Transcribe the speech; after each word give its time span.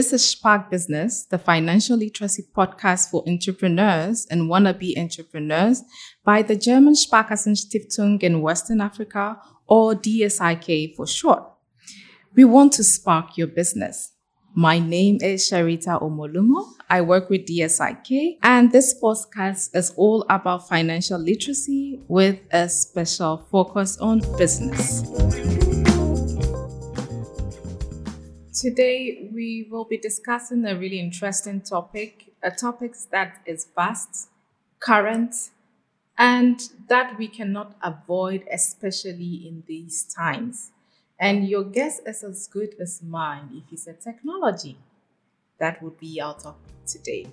This 0.00 0.14
is 0.14 0.30
Spark 0.30 0.70
Business, 0.70 1.26
the 1.26 1.36
financial 1.36 1.94
literacy 1.94 2.44
podcast 2.56 3.10
for 3.10 3.22
entrepreneurs 3.28 4.26
and 4.30 4.48
wannabe 4.48 4.96
entrepreneurs 4.96 5.82
by 6.24 6.40
the 6.40 6.56
German 6.56 6.94
Sparkassenstiftung 6.94 8.22
in 8.22 8.40
Western 8.40 8.80
Africa, 8.80 9.36
or 9.66 9.94
DSIK 9.94 10.96
for 10.96 11.06
short. 11.06 11.42
We 12.34 12.44
want 12.44 12.72
to 12.78 12.82
spark 12.82 13.36
your 13.36 13.48
business. 13.48 14.12
My 14.54 14.78
name 14.78 15.18
is 15.20 15.50
Sherita 15.50 16.00
Omolumo. 16.00 16.64
I 16.88 17.02
work 17.02 17.28
with 17.28 17.44
DSIK, 17.44 18.38
and 18.42 18.72
this 18.72 18.98
podcast 19.02 19.76
is 19.76 19.92
all 19.98 20.24
about 20.30 20.66
financial 20.66 21.18
literacy 21.18 22.00
with 22.08 22.40
a 22.52 22.70
special 22.70 23.46
focus 23.50 23.98
on 23.98 24.20
business. 24.38 25.02
Today, 28.60 29.30
we 29.32 29.66
will 29.70 29.86
be 29.86 29.96
discussing 29.96 30.66
a 30.66 30.76
really 30.76 31.00
interesting 31.00 31.62
topic, 31.62 32.34
a 32.42 32.50
topic 32.50 32.94
that 33.10 33.40
is 33.46 33.66
vast, 33.74 34.28
current, 34.80 35.34
and 36.18 36.60
that 36.90 37.16
we 37.16 37.26
cannot 37.26 37.74
avoid, 37.82 38.44
especially 38.52 39.48
in 39.48 39.62
these 39.66 40.02
times. 40.02 40.72
And 41.18 41.48
your 41.48 41.64
guess 41.64 42.00
is 42.00 42.22
as 42.22 42.46
good 42.48 42.74
as 42.78 43.02
mine 43.02 43.48
if 43.54 43.72
you 43.72 43.78
said 43.78 44.02
technology. 44.02 44.76
That 45.58 45.82
would 45.82 45.98
be 45.98 46.20
our 46.20 46.38
topic 46.38 46.84
today. 46.84 47.28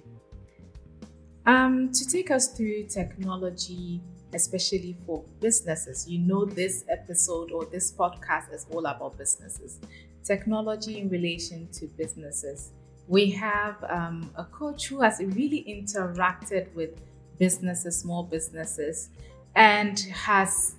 Um, 1.45 1.91
to 1.91 2.07
take 2.07 2.31
us 2.31 2.53
through 2.55 2.83
technology, 2.83 3.99
especially 4.33 4.95
for 5.05 5.25
businesses, 5.41 6.07
you 6.07 6.19
know, 6.19 6.45
this 6.45 6.85
episode 6.87 7.51
or 7.51 7.65
this 7.65 7.91
podcast 7.91 8.53
is 8.53 8.65
all 8.71 8.85
about 8.85 9.17
businesses 9.17 9.79
technology 10.27 10.99
in 10.99 11.09
relation 11.09 11.67
to 11.73 11.87
businesses. 11.87 12.71
We 13.07 13.31
have 13.31 13.83
um, 13.89 14.29
a 14.35 14.43
coach 14.43 14.87
who 14.87 15.01
has 15.01 15.19
really 15.19 15.63
interacted 15.67 16.73
with 16.75 16.91
businesses, 17.39 17.99
small 17.99 18.23
businesses, 18.23 19.09
and 19.55 19.99
has 19.99 20.75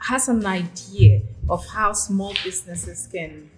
has 0.00 0.28
an 0.28 0.46
idea 0.46 1.20
of 1.48 1.66
how 1.66 1.92
small 1.92 2.32
businesses 2.44 3.08
can 3.10 3.50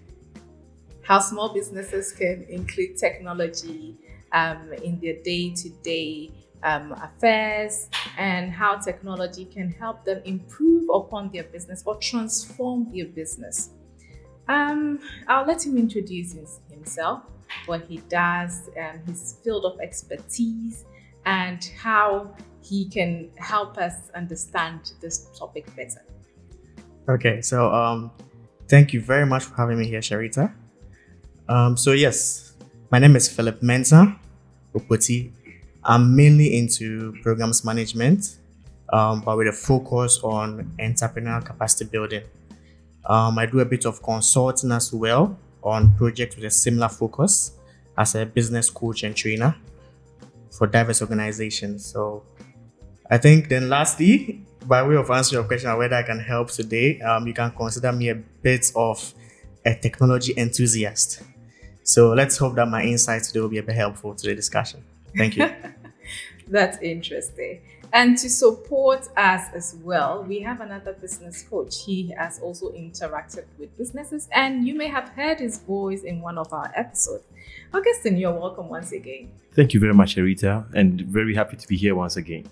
how 1.03 1.19
small 1.19 1.53
businesses 1.53 2.13
can 2.13 2.47
include 2.49 2.97
technology 2.97 3.97
um, 4.33 4.73
in 4.85 5.01
their 5.01 5.17
day-to-day 5.23 6.31
um, 6.63 6.93
affairs 6.93 7.89
and 8.17 8.53
how 8.53 8.77
technology 8.77 9.45
can 9.45 9.71
help 9.71 10.05
them 10.05 10.21
improve 10.25 10.89
upon 10.93 11.31
their 11.33 11.45
business 11.45 11.83
or 11.85 11.97
transform 11.97 12.89
their 12.95 13.07
business. 13.07 13.71
Um, 14.51 14.99
I'll 15.29 15.47
let 15.47 15.65
him 15.65 15.79
introduce 15.79 16.33
his, 16.33 16.59
himself, 16.69 17.23
what 17.67 17.83
he 17.89 17.99
does, 18.09 18.69
and 18.77 19.01
his 19.07 19.37
field 19.45 19.65
of 19.65 19.79
expertise, 19.79 20.85
and 21.25 21.65
how 21.79 22.35
he 22.61 22.87
can 22.87 23.31
help 23.37 23.79
us 23.79 23.95
understand 24.17 24.93
this 25.01 25.29
topic 25.39 25.65
better. 25.77 26.03
Okay, 27.09 27.41
so 27.43 27.73
um, 27.73 28.11
thank 28.69 28.93
you 28.93 29.01
very 29.01 29.25
much 29.25 29.45
for 29.45 29.55
having 29.55 29.79
me 29.79 29.87
here, 29.87 30.01
Sherita. 30.01 30.53
Um, 31.49 31.77
so 31.77 31.93
yes, 31.93 32.55
my 32.91 32.99
name 32.99 33.15
is 33.15 33.29
Philip 33.29 33.61
Mensah 33.61 34.19
Opoti. 34.75 35.31
I'm 35.85 36.17
mainly 36.17 36.59
into 36.59 37.15
programs 37.23 37.65
management, 37.65 38.39
um, 38.93 39.21
but 39.21 39.37
with 39.37 39.47
a 39.47 39.53
focus 39.53 40.19
on 40.25 40.73
entrepreneurial 40.81 41.45
capacity 41.45 41.85
building. 41.85 42.23
Um, 43.05 43.39
I 43.39 43.47
do 43.47 43.61
a 43.61 43.65
bit 43.65 43.87
of 43.87 44.03
consulting 44.03 44.73
as 44.73 44.93
well 44.93 45.39
on 45.63 45.95
projects 45.97 46.37
with 46.37 46.45
a 46.45 46.51
similar 46.51 46.89
focus 46.89 47.53
as 47.97 48.15
a 48.15 48.25
business 48.25 48.71
coach 48.71 49.03
and 49.03 49.15
trainer 49.17 49.55
for 50.51 50.67
diverse 50.67 51.01
organizations. 51.03 51.85
So 51.87 52.23
I 53.11 53.19
think 53.19 53.49
then 53.49 53.69
lastly, 53.69 54.45
by 54.67 54.87
way 54.87 54.97
of 54.97 55.11
answering 55.11 55.41
your 55.41 55.49
question 55.49 55.71
on 55.71 55.79
whether 55.79 55.97
I 55.97 56.03
can 56.03 56.21
help 56.21 56.51
today, 56.51 57.01
um, 57.01 57.27
you 57.27 57.35
can 57.35 57.51
consider 57.51 57.93
me 57.93 58.11
a 58.11 58.15
bit 58.15 58.71
of 58.77 59.15
a 59.65 59.75
technology 59.75 60.35
enthusiast. 60.37 61.23
So 61.83 62.13
let's 62.13 62.37
hope 62.37 62.55
that 62.57 62.69
my 62.69 62.83
insights 62.83 63.29
today 63.29 63.41
will 63.41 63.49
be 63.49 63.59
a 63.59 63.63
bit 63.63 63.75
helpful 63.75 64.15
to 64.15 64.27
the 64.29 64.35
discussion. 64.35 64.85
Thank 65.17 65.37
you. 65.37 65.51
That's 66.49 66.79
interesting. 66.79 67.63
And 67.93 68.17
to 68.19 68.31
support 68.31 69.09
us 69.17 69.49
as 69.53 69.77
well, 69.83 70.23
we 70.23 70.41
have 70.41 70.61
another 70.61 70.93
business 70.93 71.43
coach. 71.43 71.83
He 71.85 72.15
has 72.17 72.39
also 72.39 72.71
interacted 72.71 73.45
with 73.59 73.77
businesses, 73.77 74.29
and 74.33 74.67
you 74.67 74.75
may 74.75 74.87
have 74.87 75.09
heard 75.11 75.41
his 75.41 75.59
voice 75.59 76.03
in 76.03 76.21
one 76.21 76.39
of 76.39 76.53
our 76.53 76.73
episodes. 76.77 77.25
Augustine, 77.75 78.17
you're 78.17 78.33
welcome 78.33 78.69
once 78.69 78.93
again. 78.93 79.31
Thank 79.55 79.75
you 79.75 79.81
very 79.81 79.95
much, 79.95 80.17
Arita, 80.17 80.73
and 80.73 81.01
very 81.01 81.35
happy 81.35 81.57
to 81.57 81.67
be 81.67 81.77
here 81.77 81.97
once 81.97 82.17
again. 82.17 82.47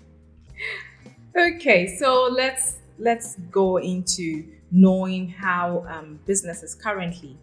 Okay, 1.37 1.95
so 1.97 2.27
let's 2.29 2.77
let's 2.97 3.35
go 3.49 3.77
into 3.77 4.43
knowing 4.71 5.29
how 5.29 5.85
um, 5.87 6.19
businesses 6.25 6.75
currently, 6.75 7.37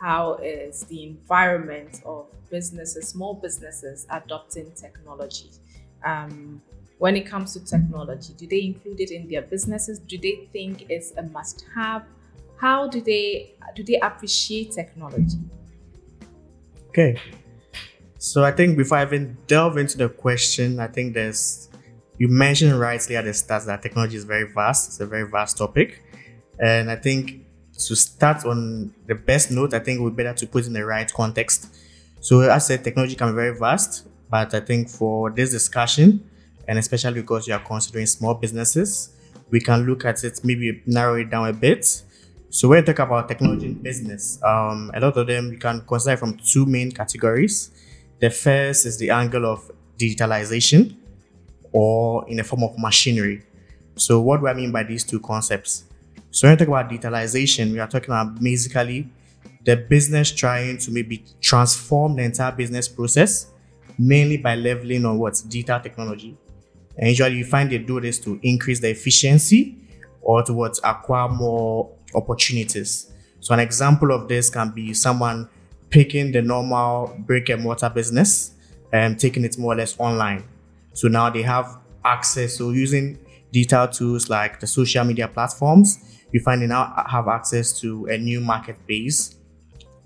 how 0.00 0.34
is 0.42 0.80
the 0.84 1.04
environment 1.04 2.02
of 2.04 2.26
businesses, 2.50 3.08
small 3.08 3.34
businesses 3.34 4.06
adopting 4.10 4.72
technology. 4.72 5.50
Um, 6.04 6.60
when 6.98 7.16
it 7.16 7.26
comes 7.26 7.52
to 7.54 7.64
technology? 7.64 8.32
Do 8.36 8.46
they 8.46 8.62
include 8.62 9.00
it 9.00 9.10
in 9.10 9.28
their 9.28 9.42
businesses? 9.42 9.98
Do 9.98 10.18
they 10.18 10.48
think 10.52 10.86
it's 10.88 11.12
a 11.16 11.22
must-have? 11.22 12.04
How 12.58 12.88
do 12.88 13.00
they 13.00 13.54
do 13.74 13.82
they 13.82 13.98
appreciate 14.00 14.72
technology? 14.72 15.38
Okay. 16.88 17.20
So 18.18 18.42
I 18.42 18.50
think 18.50 18.78
before 18.78 18.98
I 18.98 19.02
even 19.04 19.36
delve 19.46 19.76
into 19.76 19.98
the 19.98 20.08
question, 20.08 20.80
I 20.80 20.86
think 20.86 21.14
there's 21.14 21.68
you 22.18 22.28
mentioned 22.28 22.80
rightly 22.80 23.16
at 23.16 23.24
the 23.24 23.34
start 23.34 23.66
that 23.66 23.82
technology 23.82 24.16
is 24.16 24.24
very 24.24 24.50
vast. 24.52 24.88
It's 24.88 25.00
a 25.00 25.06
very 25.06 25.30
vast 25.30 25.58
topic. 25.58 26.02
And 26.58 26.90
I 26.90 26.96
think 26.96 27.44
to 27.74 27.94
start 27.94 28.46
on 28.46 28.94
the 29.06 29.14
best 29.14 29.50
note, 29.50 29.74
I 29.74 29.80
think 29.80 30.00
be 30.00 30.22
better 30.22 30.32
to 30.32 30.46
put 30.46 30.66
in 30.66 30.72
the 30.72 30.84
right 30.84 31.12
context. 31.12 31.76
So 32.20 32.40
as 32.40 32.48
I 32.48 32.58
said, 32.58 32.84
technology 32.84 33.14
can 33.14 33.28
be 33.28 33.34
very 33.34 33.58
vast, 33.58 34.08
but 34.30 34.54
I 34.54 34.60
think 34.60 34.88
for 34.88 35.30
this 35.30 35.50
discussion, 35.50 36.30
and 36.68 36.78
especially 36.78 37.20
because 37.20 37.46
you 37.46 37.54
are 37.54 37.60
considering 37.60 38.06
small 38.06 38.34
businesses, 38.34 39.10
we 39.50 39.60
can 39.60 39.86
look 39.86 40.04
at 40.04 40.22
it, 40.24 40.40
maybe 40.44 40.82
narrow 40.86 41.14
it 41.14 41.30
down 41.30 41.48
a 41.48 41.52
bit. 41.52 42.02
So 42.50 42.68
when 42.68 42.78
you 42.78 42.86
talk 42.86 43.00
about 43.00 43.28
technology 43.28 43.66
in 43.66 43.74
business, 43.74 44.42
um, 44.42 44.90
a 44.94 45.00
lot 45.00 45.16
of 45.16 45.26
them 45.26 45.52
you 45.52 45.58
can 45.58 45.82
consider 45.82 46.16
from 46.16 46.36
two 46.38 46.66
main 46.66 46.90
categories. 46.90 47.70
The 48.20 48.30
first 48.30 48.86
is 48.86 48.98
the 48.98 49.10
angle 49.10 49.44
of 49.44 49.70
digitalization 49.98 50.96
or 51.72 52.28
in 52.28 52.40
a 52.40 52.44
form 52.44 52.64
of 52.64 52.78
machinery. 52.78 53.42
So 53.96 54.20
what 54.20 54.40
do 54.40 54.48
I 54.48 54.54
mean 54.54 54.72
by 54.72 54.82
these 54.84 55.04
two 55.04 55.20
concepts? 55.20 55.84
So 56.30 56.46
when 56.46 56.52
you 56.54 56.58
talk 56.58 56.68
about 56.68 56.90
digitalization, 56.90 57.72
we 57.72 57.78
are 57.78 57.88
talking 57.88 58.10
about 58.10 58.40
basically 58.40 59.08
the 59.64 59.76
business 59.76 60.30
trying 60.30 60.78
to 60.78 60.90
maybe 60.90 61.24
transform 61.40 62.16
the 62.16 62.22
entire 62.22 62.52
business 62.52 62.88
process, 62.88 63.46
mainly 63.98 64.36
by 64.36 64.54
leveling 64.54 65.04
on 65.04 65.18
what's 65.18 65.42
digital 65.42 65.80
technology. 65.80 66.36
And 66.98 67.08
usually 67.08 67.36
you 67.36 67.44
find 67.44 67.70
they 67.70 67.78
do 67.78 68.00
this 68.00 68.18
to 68.20 68.38
increase 68.42 68.80
the 68.80 68.90
efficiency 68.90 69.76
or 70.22 70.42
towards 70.42 70.80
acquire 70.82 71.28
more 71.28 71.90
opportunities. 72.14 73.12
So 73.40 73.54
an 73.54 73.60
example 73.60 74.12
of 74.12 74.28
this 74.28 74.50
can 74.50 74.70
be 74.70 74.94
someone 74.94 75.48
picking 75.90 76.32
the 76.32 76.42
normal 76.42 77.14
brick 77.20 77.48
and 77.48 77.62
mortar 77.62 77.90
business 77.90 78.54
and 78.92 79.18
taking 79.18 79.44
it 79.44 79.58
more 79.58 79.74
or 79.74 79.76
less 79.76 79.94
online. 79.98 80.44
So 80.94 81.08
now 81.08 81.30
they 81.30 81.42
have 81.42 81.78
access. 82.04 82.56
So 82.56 82.70
using 82.70 83.18
digital 83.52 83.88
tools 83.88 84.28
like 84.28 84.60
the 84.60 84.66
social 84.66 85.04
media 85.04 85.28
platforms, 85.28 85.98
you 86.32 86.40
find 86.40 86.62
they 86.62 86.66
now 86.66 87.04
have 87.08 87.28
access 87.28 87.78
to 87.80 88.06
a 88.06 88.18
new 88.18 88.40
market 88.40 88.76
base 88.86 89.36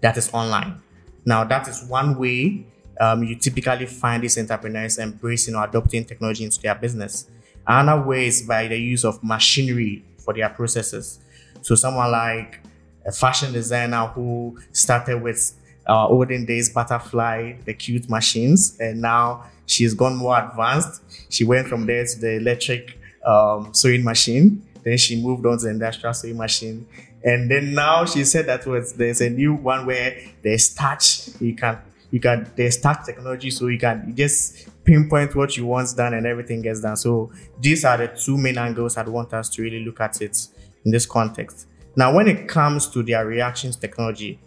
that 0.01 0.17
is 0.17 0.31
online. 0.33 0.81
Now 1.25 1.45
that 1.45 1.69
is 1.69 1.85
one 1.85 2.19
way 2.19 2.67
um, 3.01 3.25
you 3.25 3.35
typically 3.35 3.87
find 3.87 4.23
these 4.23 4.39
entrepreneurs 4.39 4.99
embracing 4.99 5.55
or 5.55 5.65
adopting 5.65 6.05
technology 6.05 6.45
into 6.45 6.61
their 6.61 6.75
business. 6.75 7.29
Another 7.67 8.03
way 8.07 8.27
is 8.27 8.43
by 8.43 8.69
the 8.69 8.77
use 8.77 9.05
of 9.05 9.23
machinery 9.25 10.05
for 10.19 10.35
their 10.35 10.49
processes. 10.51 11.19
So 11.63 11.75
someone 11.75 12.11
like 12.11 12.61
a 13.07 13.13
fashion 13.13 13.53
designer 13.53 14.07
who 14.09 14.59
started 14.73 15.23
with 15.23 15.53
uh, 15.89 16.07
olden 16.09 16.45
days 16.45 16.69
butterfly, 16.71 17.55
the 17.65 17.75
cute 17.75 18.09
machines, 18.09 18.79
and 18.79 19.01
now 19.01 19.45
she's 19.67 19.95
gone 19.95 20.17
more 20.17 20.39
advanced. 20.39 21.03
She 21.31 21.45
went 21.45 21.69
from 21.69 21.87
there 21.87 22.05
to 22.05 22.21
the 22.21 22.37
electric 22.37 22.99
um, 23.25 23.73
sewing 23.73 24.05
machine. 24.05 24.63
Then 24.83 24.99
she 24.99 25.21
moved 25.23 25.47
on 25.47 25.59
to 25.59 25.65
the 25.65 25.71
industrial 25.71 26.15
sewing 26.15 26.37
machine. 26.37 26.87
And 27.23 27.51
then 27.51 27.75
now 27.75 28.05
she 28.07 28.25
said 28.25 28.47
that 28.47 28.67
was 28.67 28.95
there's 28.95 29.21
a 29.21 29.29
new 29.29 29.55
one 29.55 29.85
where 29.87 30.17
there's 30.43 30.73
touch. 30.73 31.29
You 31.41 31.55
can 31.55 31.79
you 32.11 32.21
can 32.21 32.51
there's 32.57 32.79
tax 32.79 33.07
technology 33.07 33.51
so 33.51 33.69
you 33.69 33.79
can 33.79 34.15
just 34.17 34.69
pinpoint 34.85 35.35
what 35.35 35.57
you 35.57 35.67
want 35.67 35.89
done 35.97 36.15
and 36.15 36.27
everything 36.27 36.63
gets 36.63 36.81
done 36.81 36.97
so 36.97 37.31
these 37.61 37.85
are 37.85 37.97
the 37.97 38.09
two 38.09 38.37
main 38.37 38.59
angles 38.59 38.97
i'd 38.97 39.09
want 39.09 39.33
us 39.33 39.49
to 39.49 39.63
really 39.63 39.85
look 39.85 40.01
at 40.01 40.21
it 40.21 40.49
in 40.85 40.91
this 40.91 41.07
context 41.07 41.67
now 41.97 42.15
when 42.15 42.27
it 42.27 42.49
comes 42.49 42.89
to 42.89 43.03
their 43.03 43.27
reactions 43.27 43.77
technology 43.77 44.41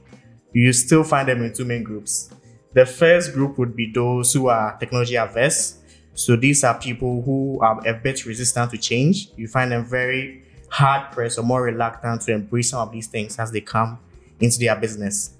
you 0.54 0.71
still 0.71 1.04
find 1.04 1.27
them 1.27 1.44
in 1.44 1.51
two 1.51 1.65
main 1.65 1.83
groups. 1.83 2.30
The 2.74 2.86
first 2.86 3.33
group 3.33 3.57
would 3.57 3.75
be 3.75 3.92
those 3.92 4.33
who 4.33 4.48
are 4.48 4.77
technology 4.77 5.15
averse. 5.15 5.80
So 6.13 6.36
these 6.36 6.63
are 6.63 6.80
people 6.80 7.24
who 7.24 7.60
are 7.62 7.86
a 7.88 7.94
bit 7.94 8.25
resistant 8.25 8.71
to 8.71 8.77
change. 8.77 9.30
You 9.36 9.48
find 9.48 9.71
them 9.71 9.86
very 9.86 10.44
hard 10.69 11.12
pressed 11.12 11.39
or 11.39 11.44
more 11.44 11.63
reluctant 11.63 12.21
to 12.21 12.33
embrace 12.33 12.69
some 12.69 12.88
of 12.88 12.92
these 12.92 13.07
things 13.07 13.38
as 13.39 13.51
they 13.51 13.62
come 13.62 14.00
into 14.39 14.60
their 14.60 14.75
business. 14.75 15.36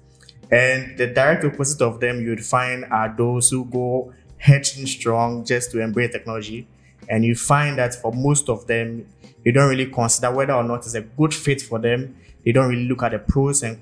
And 0.50 0.96
the 0.98 1.06
direct 1.06 1.44
opposite 1.44 1.82
of 1.82 2.00
them 2.00 2.20
you'd 2.20 2.44
find 2.44 2.84
are 2.86 3.14
those 3.16 3.50
who 3.50 3.64
go 3.64 4.12
hedging 4.38 4.86
strong 4.86 5.44
just 5.44 5.70
to 5.72 5.80
embrace 5.80 6.12
technology. 6.12 6.66
And 7.08 7.24
you 7.24 7.34
find 7.34 7.78
that 7.78 7.94
for 7.94 8.12
most 8.12 8.48
of 8.48 8.66
them, 8.66 9.06
they 9.44 9.50
don't 9.50 9.68
really 9.68 9.86
consider 9.86 10.32
whether 10.32 10.54
or 10.54 10.62
not 10.62 10.78
it's 10.86 10.94
a 10.94 11.02
good 11.02 11.34
fit 11.34 11.60
for 11.62 11.78
them. 11.78 12.16
They 12.44 12.52
don't 12.52 12.68
really 12.68 12.86
look 12.86 13.02
at 13.02 13.12
the 13.12 13.18
pros 13.18 13.62
and, 13.62 13.78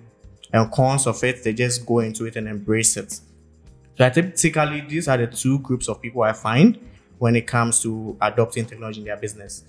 and 0.52 0.70
cons 0.72 1.06
of 1.06 1.22
it. 1.24 1.44
They 1.44 1.52
just 1.52 1.86
go 1.86 2.00
into 2.00 2.26
it 2.26 2.36
and 2.36 2.48
embrace 2.48 2.96
it. 2.96 3.20
So 3.98 4.06
I 4.06 4.10
typically 4.10 4.80
these 4.88 5.08
are 5.08 5.16
the 5.16 5.26
two 5.26 5.58
groups 5.58 5.88
of 5.88 6.00
people 6.00 6.22
I 6.22 6.32
find 6.32 6.78
when 7.18 7.36
it 7.36 7.46
comes 7.46 7.80
to 7.82 8.16
adopting 8.20 8.66
technology 8.66 9.00
in 9.00 9.06
their 9.06 9.16
business. 9.16 9.64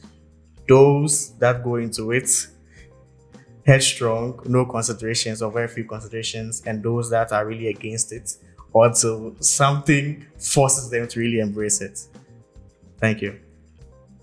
Those 0.68 1.32
that 1.40 1.64
go 1.64 1.76
into 1.76 2.12
it 2.12 2.48
headstrong, 3.66 4.40
no 4.46 4.66
considerations 4.66 5.42
or 5.42 5.52
very 5.52 5.68
few 5.68 5.86
considerations, 5.86 6.64
and 6.66 6.84
those 6.84 7.10
that 7.10 7.32
are 7.32 7.46
really 7.46 7.68
against 7.68 8.12
it 8.12 8.36
until 8.76 9.36
something 9.40 10.26
forces 10.38 10.90
them 10.90 11.08
to 11.08 11.20
really 11.20 11.40
embrace 11.40 11.82
it. 11.82 12.08
Thank 12.98 13.22
you. 13.22 13.40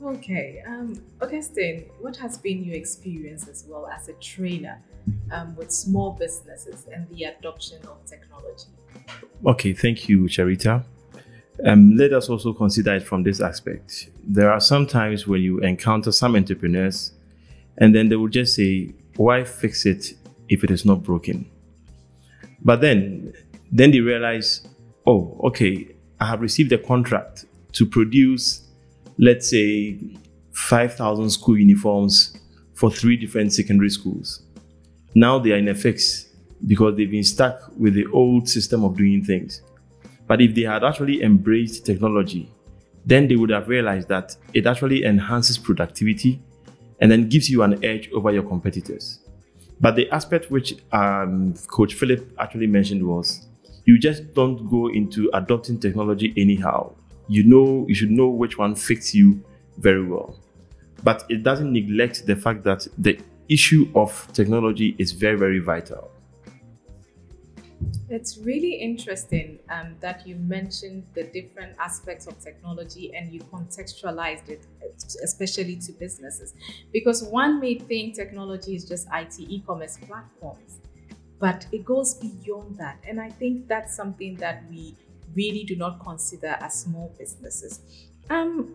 Okay, 0.03 0.63
um, 0.67 1.01
Augustine, 1.21 1.85
what 2.01 2.17
has 2.17 2.39
been 2.39 2.65
your 2.65 2.75
experience 2.75 3.47
as 3.49 3.67
well 3.69 3.87
as 3.87 4.09
a 4.09 4.15
trainer 4.15 4.81
um, 5.31 5.55
with 5.57 5.71
small 5.71 6.13
businesses 6.13 6.87
and 6.93 7.07
the 7.11 7.25
adoption 7.25 7.79
of 7.87 8.05
technology? 8.07 8.69
Okay, 9.45 9.75
thank 9.75 10.09
you, 10.09 10.23
Sherita. 10.23 10.85
Um, 11.67 11.97
let 11.97 12.15
us 12.15 12.31
also 12.31 12.55
consider 12.55 12.95
it 12.95 13.03
from 13.03 13.23
this 13.23 13.41
aspect. 13.41 14.09
There 14.27 14.51
are 14.51 14.61
some 14.61 14.87
times 14.87 15.27
when 15.27 15.43
you 15.43 15.59
encounter 15.59 16.13
some 16.13 16.35
entrepreneurs 16.35 17.13
and 17.77 17.95
then 17.95 18.09
they 18.09 18.17
will 18.17 18.29
just 18.29 18.55
say, 18.55 18.95
Why 19.21 19.45
fix 19.45 19.85
it 19.85 20.15
if 20.49 20.65
it 20.65 20.71
is 20.71 20.87
not 20.87 21.03
broken? 21.03 21.45
But 22.65 22.81
then, 22.81 23.35
then 23.71 23.91
they 23.91 24.01
realize, 24.01 24.67
Oh, 25.07 25.39
okay, 25.45 25.95
I 26.19 26.25
have 26.25 26.41
received 26.41 26.73
a 26.73 26.79
contract 26.79 27.45
to 27.73 27.85
produce, 27.85 28.67
let's 29.19 29.51
say, 29.51 29.99
5,000 30.53 31.29
school 31.29 31.59
uniforms 31.59 32.39
for 32.73 32.91
three 32.91 33.19
different 33.19 33.53
secondary 33.53 33.91
schools. 33.91 34.43
Now 35.15 35.39
they 35.39 35.53
are 35.53 35.59
in 35.59 35.69
a 35.69 35.75
fix 35.75 36.29
because 36.67 36.97
they've 36.97 37.11
been 37.11 37.23
stuck 37.23 37.71
with 37.77 37.93
the 37.93 38.07
old 38.15 38.49
system 38.49 38.85
of 38.85 38.97
doing 38.97 39.23
things. 39.23 39.61
But 40.27 40.41
if 40.41 40.55
they 40.55 40.63
had 40.63 40.83
actually 40.83 41.23
embraced 41.23 41.85
technology, 41.85 42.51
then 43.05 43.29
they 43.29 43.37
would 43.37 43.51
have 43.51 43.69
realized 43.69 44.09
that 44.09 44.35
it 44.55 44.67
actually 44.67 45.05
enhances 45.05 45.59
productivity 45.59 46.41
and 47.01 47.11
then 47.11 47.29
gives 47.29 47.49
you 47.49 47.63
an 47.63 47.83
edge 47.85 48.11
over 48.13 48.31
your 48.31 48.43
competitors. 48.43 49.21
But 49.81 49.97
the 49.97 50.11
aspect 50.11 50.51
which 50.51 50.75
um, 50.93 51.55
Coach 51.67 51.95
Philip 51.95 52.33
actually 52.39 52.67
mentioned 52.67 53.07
was 53.07 53.47
you 53.87 53.99
just 53.99 54.35
don't 54.35 54.69
go 54.69 54.89
into 54.89 55.31
adopting 55.33 55.81
technology 55.81 56.35
anyhow. 56.37 56.93
You 57.29 57.45
know, 57.45 57.87
you 57.89 57.95
should 57.95 58.11
know 58.11 58.29
which 58.29 58.59
one 58.59 58.75
fits 58.75 59.15
you 59.15 59.43
very 59.79 60.05
well. 60.05 60.37
But 61.03 61.25
it 61.31 61.43
doesn't 61.43 61.73
neglect 61.73 62.27
the 62.27 62.37
fact 62.37 62.63
that 62.65 62.87
the 62.99 63.19
issue 63.49 63.91
of 63.95 64.29
technology 64.33 64.95
is 64.99 65.13
very, 65.13 65.39
very 65.39 65.59
vital. 65.59 66.11
It's 68.09 68.39
really 68.39 68.75
interesting 68.75 69.61
um, 69.71 69.95
that 70.01 70.27
you 70.27 70.35
mentioned 70.37 71.05
the 71.15 71.25
different 71.25 71.77
aspects 71.79 72.27
of 72.27 72.39
technology 72.41 73.15
and 73.15 73.33
you 73.33 73.41
contextualized 73.41 74.49
it, 74.49 74.67
especially 75.23 75.77
to 75.77 75.93
businesses. 75.93 76.55
Because 76.93 77.23
one 77.23 77.61
may 77.61 77.79
think 77.79 78.17
technology 78.17 78.75
is 78.75 78.85
just 78.85 79.07
IT 79.13 79.39
e 79.39 79.63
commerce 79.65 79.97
platforms, 79.97 80.79
but 81.39 81.67
it 81.71 81.85
goes 81.85 82.15
beyond 82.15 82.77
that. 82.79 82.99
And 83.07 83.21
I 83.21 83.31
think 83.31 83.69
that's 83.69 83.95
something 83.95 84.35
that 84.37 84.65
we 84.69 84.97
really 85.35 85.65
do 85.65 85.77
not 85.77 86.01
consider 86.01 86.59
as 86.61 86.81
small 86.81 87.15
businesses. 87.17 87.81
Um, 88.29 88.75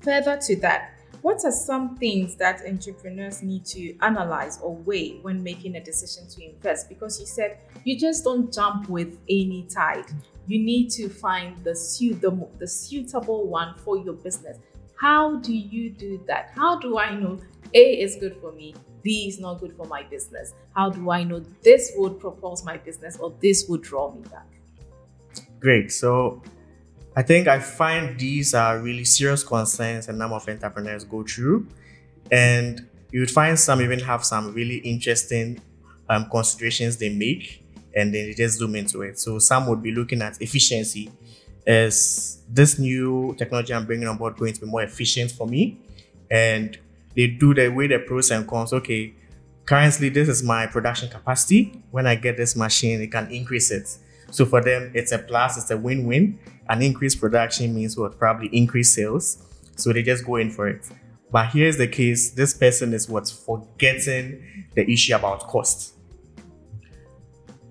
further 0.00 0.38
to 0.38 0.56
that, 0.56 1.01
what 1.22 1.44
are 1.44 1.52
some 1.52 1.96
things 1.96 2.34
that 2.36 2.62
entrepreneurs 2.66 3.42
need 3.42 3.64
to 3.66 3.96
analyze 4.00 4.58
or 4.60 4.74
weigh 4.74 5.18
when 5.22 5.42
making 5.42 5.76
a 5.76 5.82
decision 5.82 6.28
to 6.28 6.44
invest? 6.44 6.88
Because 6.88 7.20
you 7.20 7.26
said 7.26 7.58
you 7.84 7.98
just 7.98 8.24
don't 8.24 8.52
jump 8.52 8.88
with 8.88 9.18
any 9.28 9.66
tide. 9.72 10.06
You 10.48 10.58
need 10.58 10.90
to 10.90 11.08
find 11.08 11.62
the, 11.64 11.76
suit, 11.76 12.20
the, 12.20 12.48
the 12.58 12.66
suitable 12.66 13.46
one 13.46 13.76
for 13.78 13.96
your 13.96 14.14
business. 14.14 14.58
How 14.96 15.36
do 15.36 15.54
you 15.54 15.90
do 15.90 16.20
that? 16.26 16.50
How 16.54 16.78
do 16.78 16.98
I 16.98 17.14
know 17.14 17.38
A 17.72 18.00
is 18.00 18.16
good 18.16 18.36
for 18.40 18.50
me, 18.50 18.74
B 19.02 19.28
is 19.28 19.38
not 19.38 19.60
good 19.60 19.76
for 19.76 19.86
my 19.86 20.02
business? 20.02 20.54
How 20.74 20.90
do 20.90 21.10
I 21.10 21.22
know 21.22 21.40
this 21.62 21.92
would 21.96 22.18
propose 22.18 22.64
my 22.64 22.76
business 22.78 23.16
or 23.16 23.32
this 23.40 23.66
would 23.68 23.82
draw 23.82 24.12
me 24.12 24.22
back? 24.22 24.46
Great. 25.60 25.92
So 25.92 26.42
I 27.14 27.22
think 27.22 27.46
I 27.46 27.58
find 27.58 28.18
these 28.18 28.54
are 28.54 28.78
really 28.78 29.04
serious 29.04 29.42
concerns 29.42 30.08
a 30.08 30.12
number 30.12 30.36
of 30.36 30.48
entrepreneurs 30.48 31.04
go 31.04 31.22
through. 31.22 31.68
And 32.30 32.86
you 33.10 33.20
would 33.20 33.30
find 33.30 33.58
some 33.58 33.82
even 33.82 33.98
have 34.00 34.24
some 34.24 34.54
really 34.54 34.78
interesting 34.78 35.60
um, 36.08 36.28
considerations 36.30 36.96
they 36.96 37.10
make 37.10 37.62
and 37.94 38.14
then 38.14 38.26
they 38.26 38.34
just 38.34 38.58
zoom 38.58 38.74
into 38.74 39.02
it. 39.02 39.18
So 39.18 39.38
some 39.38 39.66
would 39.66 39.82
be 39.82 39.92
looking 39.92 40.22
at 40.22 40.40
efficiency. 40.40 41.10
Is 41.66 42.42
this 42.48 42.78
new 42.78 43.34
technology 43.38 43.74
I'm 43.74 43.86
bringing 43.86 44.08
on 44.08 44.16
board 44.16 44.36
going 44.36 44.54
to 44.54 44.60
be 44.60 44.66
more 44.66 44.82
efficient 44.82 45.30
for 45.32 45.46
me? 45.46 45.78
And 46.30 46.78
they 47.14 47.26
do 47.26 47.52
the 47.52 47.68
way 47.68 47.86
the 47.88 47.98
pros 47.98 48.30
and 48.30 48.48
cons. 48.48 48.72
Okay, 48.72 49.12
currently 49.66 50.08
this 50.08 50.28
is 50.28 50.42
my 50.42 50.66
production 50.66 51.10
capacity. 51.10 51.82
When 51.90 52.06
I 52.06 52.14
get 52.14 52.38
this 52.38 52.56
machine, 52.56 53.02
it 53.02 53.12
can 53.12 53.30
increase 53.30 53.70
it. 53.70 53.96
So 54.30 54.46
for 54.46 54.62
them, 54.62 54.90
it's 54.94 55.12
a 55.12 55.18
plus, 55.18 55.58
it's 55.58 55.70
a 55.70 55.76
win-win. 55.76 56.38
An 56.68 56.82
increased 56.82 57.20
production 57.20 57.74
means 57.74 57.96
what 57.96 58.18
probably 58.18 58.48
increased 58.48 58.94
sales. 58.94 59.44
So 59.76 59.92
they 59.92 60.02
just 60.02 60.24
go 60.24 60.36
in 60.36 60.50
for 60.50 60.68
it. 60.68 60.88
But 61.30 61.48
here's 61.48 61.78
the 61.78 61.88
case: 61.88 62.30
this 62.30 62.54
person 62.54 62.92
is 62.92 63.08
what's 63.08 63.30
forgetting 63.30 64.66
the 64.74 64.90
issue 64.90 65.14
about 65.14 65.48
cost. 65.48 65.94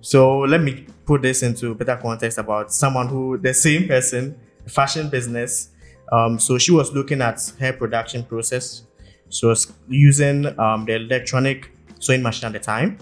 So 0.01 0.39
let 0.39 0.62
me 0.62 0.88
put 1.05 1.21
this 1.21 1.43
into 1.43 1.75
better 1.75 1.95
context 1.95 2.39
about 2.39 2.74
someone 2.74 3.07
who 3.07 3.38
the 3.38 3.53
same 3.53 3.88
person, 3.88 4.39
fashion 4.67 5.10
business. 5.10 5.69
Um, 6.12 6.39
so 6.39 6.57
she 6.57 6.71
was 6.71 6.91
looking 6.91 7.21
at 7.21 7.53
her 7.60 7.71
production 7.71 8.24
process. 8.24 8.83
She 9.29 9.45
was 9.45 9.71
using 9.88 10.48
um, 10.60 10.86
the 10.86 10.95
electronic 10.95 11.71
sewing 12.00 12.24
machine 12.24 12.48
at 12.48 12.53
the 12.53 12.60
time, 12.60 12.98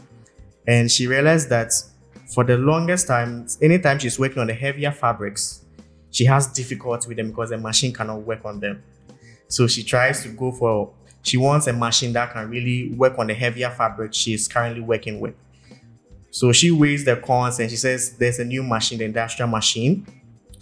and 0.67 0.91
she 0.91 1.07
realized 1.07 1.49
that 1.49 1.71
for 2.33 2.43
the 2.43 2.57
longest 2.57 3.07
time, 3.07 3.47
anytime 3.61 3.97
she's 3.97 4.19
working 4.19 4.39
on 4.39 4.47
the 4.47 4.53
heavier 4.53 4.91
fabrics, 4.91 5.65
she 6.11 6.25
has 6.25 6.47
difficulty 6.47 7.07
with 7.07 7.17
them 7.17 7.29
because 7.29 7.49
the 7.49 7.57
machine 7.57 7.93
cannot 7.93 8.21
work 8.21 8.43
on 8.45 8.59
them. 8.59 8.83
So 9.47 9.67
she 9.67 9.83
tries 9.83 10.23
to 10.23 10.29
go 10.29 10.51
for, 10.51 10.93
she 11.23 11.37
wants 11.37 11.67
a 11.67 11.73
machine 11.73 12.13
that 12.13 12.33
can 12.33 12.49
really 12.49 12.91
work 12.91 13.17
on 13.17 13.27
the 13.27 13.33
heavier 13.33 13.69
fabric 13.69 14.13
she's 14.13 14.47
currently 14.47 14.81
working 14.81 15.19
with. 15.19 15.35
So 16.31 16.51
she 16.51 16.71
weighs 16.71 17.05
the 17.05 17.15
cons 17.15 17.59
and 17.59 17.69
she 17.69 17.77
says 17.77 18.17
there's 18.17 18.39
a 18.39 18.45
new 18.45 18.63
machine, 18.63 18.99
the 18.99 19.05
industrial 19.05 19.49
machine, 19.49 20.05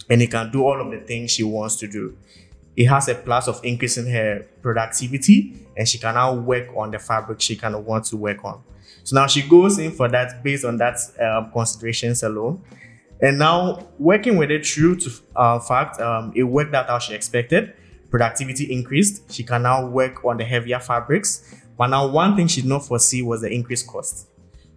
and 0.08 0.22
it 0.22 0.30
can 0.30 0.50
do 0.50 0.64
all 0.64 0.80
of 0.80 0.90
the 0.90 1.00
things 1.00 1.32
she 1.32 1.42
wants 1.42 1.76
to 1.76 1.86
do. 1.86 2.16
It 2.76 2.86
has 2.86 3.08
a 3.08 3.14
plus 3.14 3.48
of 3.48 3.60
increasing 3.64 4.10
her 4.10 4.46
productivity 4.62 5.66
and 5.76 5.86
she 5.86 5.98
can 5.98 6.14
now 6.14 6.34
work 6.34 6.68
on 6.76 6.90
the 6.90 6.98
fabric 6.98 7.40
she 7.40 7.56
kind 7.56 7.74
of 7.74 7.84
wants 7.84 8.10
to 8.10 8.16
work 8.16 8.44
on. 8.44 8.62
So 9.04 9.16
now 9.16 9.26
she 9.26 9.42
goes 9.42 9.78
in 9.78 9.92
for 9.92 10.08
that 10.08 10.42
based 10.42 10.64
on 10.64 10.76
that 10.78 10.98
um, 11.20 11.50
considerations 11.50 12.22
alone. 12.22 12.62
And 13.20 13.38
now 13.38 13.88
working 13.98 14.36
with 14.36 14.50
it 14.50 14.64
through 14.66 14.96
to 14.96 15.10
uh, 15.34 15.58
fact, 15.58 16.00
um, 16.00 16.32
it 16.34 16.44
worked 16.44 16.74
out 16.74 16.88
how 16.88 16.98
she 16.98 17.14
expected. 17.14 17.74
Productivity 18.10 18.72
increased. 18.72 19.32
She 19.32 19.42
can 19.42 19.62
now 19.62 19.86
work 19.86 20.24
on 20.24 20.36
the 20.36 20.44
heavier 20.44 20.78
fabrics. 20.78 21.54
But 21.76 21.88
now 21.88 22.06
one 22.06 22.36
thing 22.36 22.46
she 22.46 22.62
did 22.62 22.68
not 22.68 22.86
foresee 22.86 23.22
was 23.22 23.40
the 23.40 23.50
increased 23.50 23.86
cost. 23.86 24.28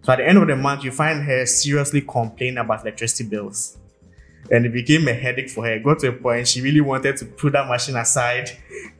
So 0.02 0.12
at 0.12 0.16
the 0.16 0.28
end 0.28 0.38
of 0.38 0.48
the 0.48 0.56
month, 0.56 0.82
you 0.84 0.90
find 0.90 1.22
her 1.24 1.46
seriously 1.46 2.00
complaining 2.00 2.58
about 2.58 2.82
electricity 2.82 3.28
bills. 3.28 3.78
And 4.50 4.66
it 4.66 4.72
became 4.72 5.06
a 5.06 5.12
headache 5.12 5.50
for 5.50 5.64
her. 5.64 5.74
It 5.74 5.84
got 5.84 6.00
to 6.00 6.08
a 6.08 6.12
point 6.12 6.48
she 6.48 6.60
really 6.60 6.80
wanted 6.80 7.16
to 7.18 7.24
put 7.24 7.52
that 7.52 7.68
machine 7.68 7.96
aside 7.96 8.50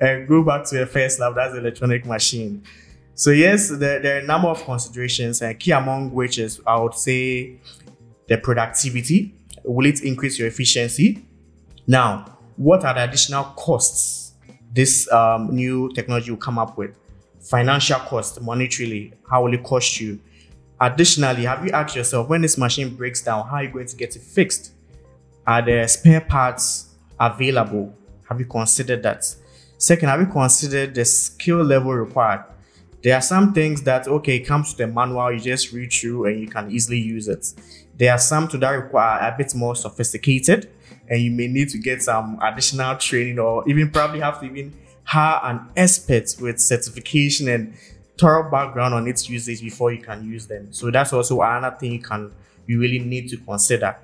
and 0.00 0.28
go 0.28 0.44
back 0.44 0.64
to 0.66 0.76
her 0.78 0.86
first 0.86 1.18
love, 1.18 1.34
that's 1.34 1.52
the 1.52 1.58
electronic 1.58 2.06
machine. 2.06 2.62
So 3.14 3.30
yes, 3.30 3.68
there, 3.68 4.00
there, 4.00 4.16
are 4.16 4.20
a 4.20 4.24
number 4.24 4.48
of 4.48 4.64
considerations, 4.64 5.42
and 5.42 5.58
key 5.58 5.72
among 5.72 6.12
which 6.12 6.38
is 6.38 6.60
I 6.66 6.80
would 6.80 6.94
say 6.94 7.56
the 8.32 8.38
productivity. 8.38 9.34
Will 9.62 9.86
it 9.86 10.02
increase 10.02 10.38
your 10.38 10.48
efficiency? 10.48 11.22
Now, 11.86 12.38
what 12.56 12.82
are 12.82 12.94
the 12.94 13.04
additional 13.04 13.44
costs 13.56 14.32
this 14.72 15.10
um, 15.12 15.54
new 15.54 15.92
technology 15.92 16.30
will 16.30 16.38
come 16.38 16.58
up 16.58 16.78
with? 16.78 16.96
Financial 17.40 17.98
cost, 17.98 18.40
monetarily, 18.40 19.12
how 19.30 19.44
will 19.44 19.52
it 19.52 19.62
cost 19.62 20.00
you? 20.00 20.18
Additionally, 20.80 21.44
have 21.44 21.62
you 21.64 21.72
asked 21.72 21.94
yourself 21.94 22.28
when 22.28 22.40
this 22.40 22.56
machine 22.56 22.94
breaks 22.94 23.20
down, 23.20 23.46
how 23.46 23.56
are 23.56 23.64
you 23.64 23.70
going 23.70 23.86
to 23.86 23.96
get 23.96 24.16
it 24.16 24.22
fixed? 24.22 24.72
Are 25.46 25.60
there 25.60 25.86
spare 25.86 26.22
parts 26.22 26.94
available? 27.20 27.94
Have 28.28 28.40
you 28.40 28.46
considered 28.46 29.02
that? 29.02 29.26
Second, 29.76 30.08
have 30.08 30.20
you 30.20 30.26
considered 30.26 30.94
the 30.94 31.04
skill 31.04 31.62
level 31.62 31.92
required? 31.92 32.44
There 33.02 33.16
are 33.16 33.22
some 33.22 33.52
things 33.52 33.82
that 33.82 34.06
okay 34.06 34.38
comes 34.40 34.72
to 34.72 34.78
the 34.78 34.86
manual, 34.86 35.32
you 35.32 35.40
just 35.40 35.72
read 35.72 35.92
through 35.92 36.26
and 36.26 36.40
you 36.40 36.46
can 36.46 36.70
easily 36.70 36.98
use 36.98 37.28
it. 37.28 37.52
There 37.96 38.12
are 38.12 38.18
some 38.18 38.48
to 38.48 38.58
that 38.58 38.70
require 38.70 39.18
a 39.20 39.36
bit 39.36 39.54
more 39.54 39.74
sophisticated, 39.74 40.70
and 41.08 41.20
you 41.20 41.30
may 41.30 41.48
need 41.48 41.68
to 41.70 41.78
get 41.78 42.02
some 42.02 42.38
additional 42.40 42.96
training 42.96 43.38
or 43.38 43.68
even 43.68 43.90
probably 43.90 44.20
have 44.20 44.40
to 44.40 44.46
even 44.46 44.72
hire 45.04 45.40
an 45.42 45.68
expert 45.76 46.34
with 46.40 46.60
certification 46.60 47.48
and 47.48 47.74
thorough 48.18 48.50
background 48.50 48.94
on 48.94 49.08
its 49.08 49.28
usage 49.28 49.60
before 49.60 49.92
you 49.92 50.00
can 50.00 50.24
use 50.24 50.46
them. 50.46 50.72
So 50.72 50.90
that's 50.90 51.12
also 51.12 51.40
another 51.40 51.76
thing 51.76 51.92
you 51.92 51.98
can 52.00 52.32
you 52.66 52.78
really 52.78 53.00
need 53.00 53.28
to 53.30 53.36
consider. 53.38 53.96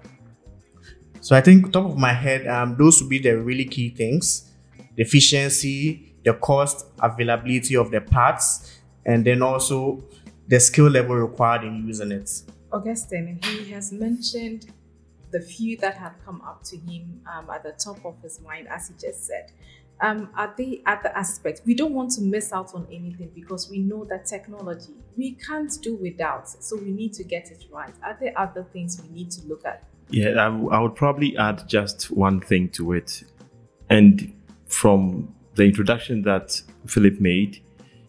So 1.21 1.37
I 1.37 1.41
think 1.41 1.73
top 1.73 1.87
of 1.87 1.97
my 1.97 2.13
head, 2.13 2.47
um, 2.49 2.77
those 2.77 3.01
would 3.01 3.09
be 3.09 3.21
the 3.21 3.39
really 3.39 3.65
key 3.65 3.91
things: 3.91 4.51
the 4.97 5.03
efficiency, 5.03 6.15
the 6.25 6.35
cost, 6.35 6.87
availability 7.01 7.77
of 7.77 7.91
the 7.91 8.01
parts, 8.01 8.78
and 9.09 9.25
then 9.25 9.43
also 9.43 10.05
the 10.47 10.61
skill 10.61 10.89
level 10.89 11.17
required 11.17 11.65
in 11.65 11.87
using 11.87 12.13
it. 12.13 12.31
Augustine, 12.71 13.41
he 13.43 13.71
has 13.73 13.91
mentioned 13.91 14.71
the 15.31 15.41
few 15.41 15.77
that 15.79 15.97
have 15.97 16.15
come 16.25 16.41
up 16.43 16.63
to 16.63 16.77
him 16.77 17.21
um, 17.27 17.49
at 17.51 17.63
the 17.63 17.73
top 17.73 18.05
of 18.05 18.21
his 18.23 18.41
mind, 18.43 18.69
as 18.69 18.89
he 18.89 18.95
just 18.95 19.27
said. 19.27 19.51
Um, 20.01 20.29
are 20.37 20.55
they 20.57 20.81
at 20.87 21.03
the 21.03 21.17
aspect 21.19 21.63
we 21.67 21.75
don't 21.75 21.93
want 21.93 22.13
to 22.13 22.21
miss 22.21 22.53
out 22.53 22.73
on 22.73 22.87
anything 22.87 23.33
because 23.35 23.69
we 23.69 23.79
know 23.79 24.05
that 24.05 24.27
technology 24.27 24.93
we 25.17 25.33
can't 25.33 25.73
do 25.83 25.97
without, 25.97 26.49
so 26.49 26.77
we 26.77 26.93
need 26.93 27.13
to 27.15 27.25
get 27.25 27.51
it 27.51 27.65
right. 27.73 27.93
Are 28.05 28.17
there 28.21 28.33
other 28.37 28.65
things 28.73 29.03
we 29.03 29.09
need 29.13 29.33
to 29.33 29.47
look 29.49 29.65
at? 29.65 29.83
Yeah, 30.11 30.31
I, 30.31 30.51
w- 30.51 30.71
I 30.71 30.79
would 30.79 30.95
probably 30.95 31.37
add 31.37 31.67
just 31.67 32.13
one 32.13 32.41
thing 32.41 32.69
to 32.71 32.93
it, 32.93 33.25
and 33.91 34.33
from 34.69 35.35
the 35.57 35.65
introduction 35.65 36.23
that 36.23 36.63
Philip 36.87 37.21
made, 37.21 37.61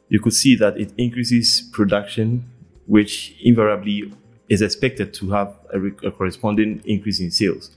you 0.10 0.20
could 0.20 0.34
see 0.34 0.56
that 0.56 0.78
it 0.78 0.92
increases 0.98 1.62
production, 1.72 2.50
which 2.88 3.36
invariably 3.42 4.12
is 4.50 4.62
expected 4.62 5.14
to 5.14 5.30
have 5.30 5.56
a, 5.72 5.80
re- 5.80 5.92
a 6.04 6.12
corresponding 6.12 6.82
increase 6.86 7.20
in 7.20 7.32
sales. 7.32 7.72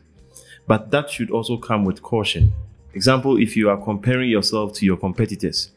But 0.67 0.91
that 0.91 1.11
should 1.11 1.31
also 1.31 1.59
come 1.59 1.85
with 1.85 2.03
caution. 2.03 2.53
Example, 2.95 3.37
if 3.39 3.57
you 3.57 3.69
are 3.69 3.77
comparing 3.77 4.31
yourself 4.31 4.73
to 4.75 4.87
your 4.87 4.97
competitors, 4.97 5.71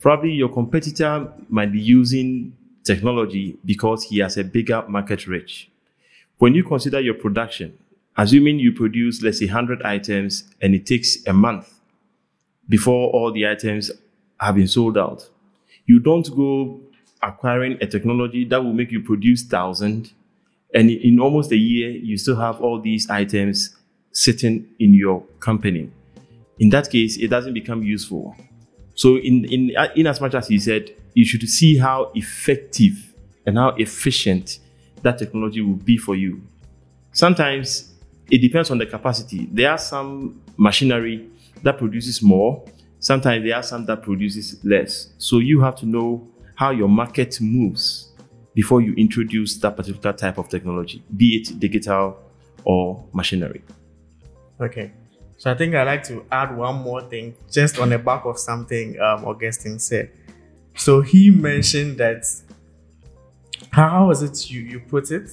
probably 0.00 0.32
your 0.32 0.48
competitor 0.50 1.32
might 1.48 1.72
be 1.72 1.80
using 1.80 2.56
technology 2.84 3.58
because 3.64 4.04
he 4.04 4.18
has 4.18 4.36
a 4.36 4.44
bigger 4.44 4.84
market 4.88 5.26
reach. 5.26 5.70
When 6.38 6.54
you 6.54 6.64
consider 6.64 7.00
your 7.00 7.14
production, 7.14 7.78
assuming 8.16 8.58
you 8.58 8.72
produce, 8.72 9.22
let's 9.22 9.38
say, 9.38 9.46
100 9.46 9.82
items 9.82 10.44
and 10.60 10.74
it 10.74 10.86
takes 10.86 11.24
a 11.26 11.32
month 11.32 11.80
before 12.68 13.10
all 13.10 13.32
the 13.32 13.46
items 13.46 13.90
have 14.38 14.54
been 14.54 14.68
sold 14.68 14.96
out, 14.96 15.28
you 15.86 16.00
don't 16.00 16.28
go 16.34 16.80
acquiring 17.22 17.78
a 17.80 17.86
technology 17.86 18.44
that 18.46 18.62
will 18.62 18.72
make 18.72 18.90
you 18.90 19.02
produce 19.02 19.42
thousand, 19.42 20.12
and 20.74 20.90
in 20.90 21.20
almost 21.20 21.52
a 21.52 21.56
year 21.56 21.90
you 21.90 22.16
still 22.16 22.36
have 22.36 22.60
all 22.60 22.80
these 22.80 23.08
items 23.10 23.76
sitting 24.12 24.66
in 24.78 24.94
your 24.94 25.22
company. 25.40 25.90
In 26.58 26.68
that 26.70 26.90
case, 26.90 27.16
it 27.16 27.28
doesn't 27.28 27.54
become 27.54 27.82
useful. 27.82 28.36
So, 28.94 29.16
in 29.16 29.44
in 29.46 29.72
in 29.96 30.06
as 30.06 30.20
much 30.20 30.34
as 30.34 30.48
he 30.48 30.58
said, 30.58 30.94
you 31.14 31.24
should 31.24 31.48
see 31.48 31.78
how 31.78 32.10
effective 32.14 33.14
and 33.46 33.56
how 33.56 33.70
efficient 33.70 34.58
that 35.02 35.18
technology 35.18 35.60
will 35.60 35.74
be 35.74 35.96
for 35.96 36.14
you. 36.14 36.42
Sometimes 37.12 37.92
it 38.30 38.38
depends 38.38 38.70
on 38.70 38.78
the 38.78 38.86
capacity. 38.86 39.48
There 39.50 39.70
are 39.70 39.78
some 39.78 40.42
machinery 40.56 41.28
that 41.62 41.78
produces 41.78 42.22
more 42.22 42.64
Sometimes 43.00 43.44
there 43.44 43.56
are 43.56 43.62
some 43.62 43.86
that 43.86 44.02
produces 44.02 44.62
less. 44.62 45.08
So 45.18 45.38
you 45.38 45.60
have 45.62 45.74
to 45.76 45.86
know 45.86 46.28
how 46.54 46.70
your 46.70 46.88
market 46.88 47.40
moves 47.40 48.12
before 48.54 48.82
you 48.82 48.92
introduce 48.94 49.56
that 49.58 49.76
particular 49.76 50.12
type 50.12 50.36
of 50.36 50.48
technology, 50.48 51.02
be 51.16 51.36
it 51.36 51.58
digital 51.58 52.18
or 52.64 53.02
machinery. 53.12 53.62
Okay. 54.60 54.92
So 55.38 55.50
I 55.50 55.54
think 55.54 55.74
I'd 55.74 55.84
like 55.84 56.02
to 56.04 56.26
add 56.30 56.54
one 56.54 56.76
more 56.82 57.00
thing 57.00 57.34
just 57.50 57.78
on 57.78 57.88
the 57.88 57.98
back 57.98 58.26
of 58.26 58.38
something 58.38 59.00
um, 59.00 59.24
Augustine 59.24 59.78
said. 59.78 60.10
So 60.76 61.00
he 61.00 61.30
mentioned 61.30 61.96
that, 61.96 62.26
how 63.70 64.08
was 64.08 64.22
it 64.22 64.50
you, 64.50 64.60
you 64.60 64.80
put 64.80 65.10
it? 65.10 65.30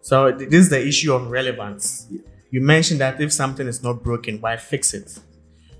So 0.00 0.30
this 0.30 0.52
is 0.52 0.70
the 0.70 0.86
issue 0.86 1.12
of 1.12 1.28
relevance. 1.28 2.06
You 2.50 2.60
mentioned 2.60 3.00
that 3.00 3.20
if 3.20 3.32
something 3.32 3.66
is 3.66 3.82
not 3.82 4.04
broken, 4.04 4.40
why 4.40 4.56
fix 4.56 4.94
it? 4.94 5.18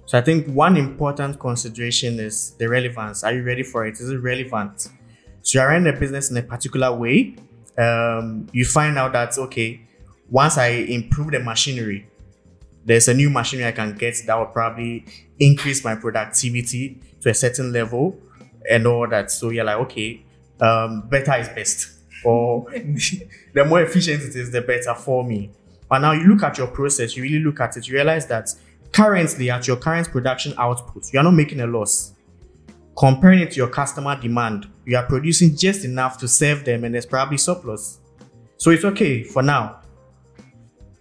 So 0.07 0.17
I 0.17 0.21
think 0.21 0.47
one 0.47 0.77
important 0.77 1.41
consideration 1.41 2.21
is 2.21 2.53
the 2.53 2.69
relevance. 2.69 3.25
Are 3.25 3.33
you 3.33 3.43
ready 3.43 3.65
for 3.65 3.85
it? 3.87 3.95
Is 3.95 4.09
it 4.09 4.17
relevant? 4.17 4.89
So 5.43 5.59
you're 5.59 5.69
running 5.69 5.93
a 5.93 5.99
business 5.99 6.31
in 6.31 6.37
a 6.37 6.43
particular 6.43 6.93
way. 6.95 7.35
Um, 7.77 8.47
you 8.53 8.65
find 8.65 8.97
out 8.97 9.13
that 9.13 9.37
okay, 9.37 9.81
once 10.31 10.59
I 10.59 10.69
improve 10.69 11.33
the 11.33 11.41
machinery, 11.41 12.09
there's 12.85 13.09
a 13.09 13.15
new 13.15 13.29
machinery 13.31 13.67
I 13.67 13.73
can 13.73 13.97
get 13.97 14.17
that 14.27 14.39
will 14.39 14.47
probably 14.47 15.05
increase 15.41 15.85
my 15.85 15.97
productivity 15.97 17.01
to 17.21 17.31
a 17.31 17.35
certain 17.35 17.73
level 17.73 18.17
and 18.71 18.87
all 18.87 19.09
that. 19.09 19.33
So 19.33 19.51
you're 19.51 19.65
like, 19.65 19.79
okay, 19.79 20.25
um, 20.61 21.03
better 21.09 21.35
is 21.35 21.49
best. 21.49 21.91
Or 22.25 22.71
the 22.71 23.65
more 23.65 23.83
efficient 23.83 24.23
it 24.23 24.37
is, 24.37 24.53
the 24.53 24.63
better 24.63 24.95
for 24.95 25.25
me. 25.25 25.51
But 25.89 25.99
now 25.99 26.13
you 26.13 26.29
look 26.29 26.45
at 26.45 26.59
your 26.59 26.69
process, 26.69 27.17
you 27.17 27.25
really 27.25 27.41
look 27.41 27.61
at 27.61 27.77
it, 27.77 27.89
you 27.89 27.95
realize 27.95 28.27
that 28.27 28.55
currently 28.93 29.51
at 29.51 29.67
your 29.67 29.77
current 29.77 30.11
production 30.11 30.55
output, 30.59 31.13
you 31.13 31.19
are 31.19 31.23
not 31.23 31.33
making 31.33 31.61
a 31.61 31.67
loss. 31.67 32.13
Comparing 32.97 33.41
it 33.41 33.51
to 33.51 33.57
your 33.57 33.69
customer 33.69 34.19
demand, 34.19 34.67
you 34.87 34.97
are 34.97 35.05
producing 35.05 35.55
just 35.55 35.85
enough 35.85 36.17
to 36.19 36.29
serve 36.29 36.65
them 36.65 36.85
and 36.85 36.95
there's 36.95 37.07
probably 37.07 37.37
surplus. 37.37 37.99
So 38.57 38.71
it's 38.71 38.85
okay 38.85 39.23
for 39.23 39.43
now. 39.43 39.81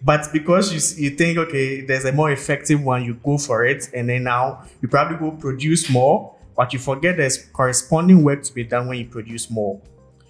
But 0.02 0.28
because 0.32 0.72
you, 0.72 1.04
you 1.04 1.16
think, 1.16 1.38
okay, 1.38 1.80
there's 1.80 2.04
a 2.04 2.12
more 2.12 2.30
effective 2.30 2.82
one, 2.82 3.04
you 3.04 3.14
go 3.14 3.38
for 3.38 3.64
it. 3.64 3.90
And 3.94 4.08
then 4.08 4.24
now 4.24 4.64
you 4.82 4.88
probably 4.88 5.16
go 5.16 5.30
produce 5.30 5.88
more, 5.88 6.36
but 6.54 6.72
you 6.72 6.78
forget 6.78 7.16
there's 7.16 7.38
corresponding 7.46 8.22
work 8.22 8.42
to 8.44 8.52
be 8.52 8.62
done 8.62 8.88
when 8.88 8.98
you 8.98 9.06
produce 9.06 9.50
more. 9.50 9.80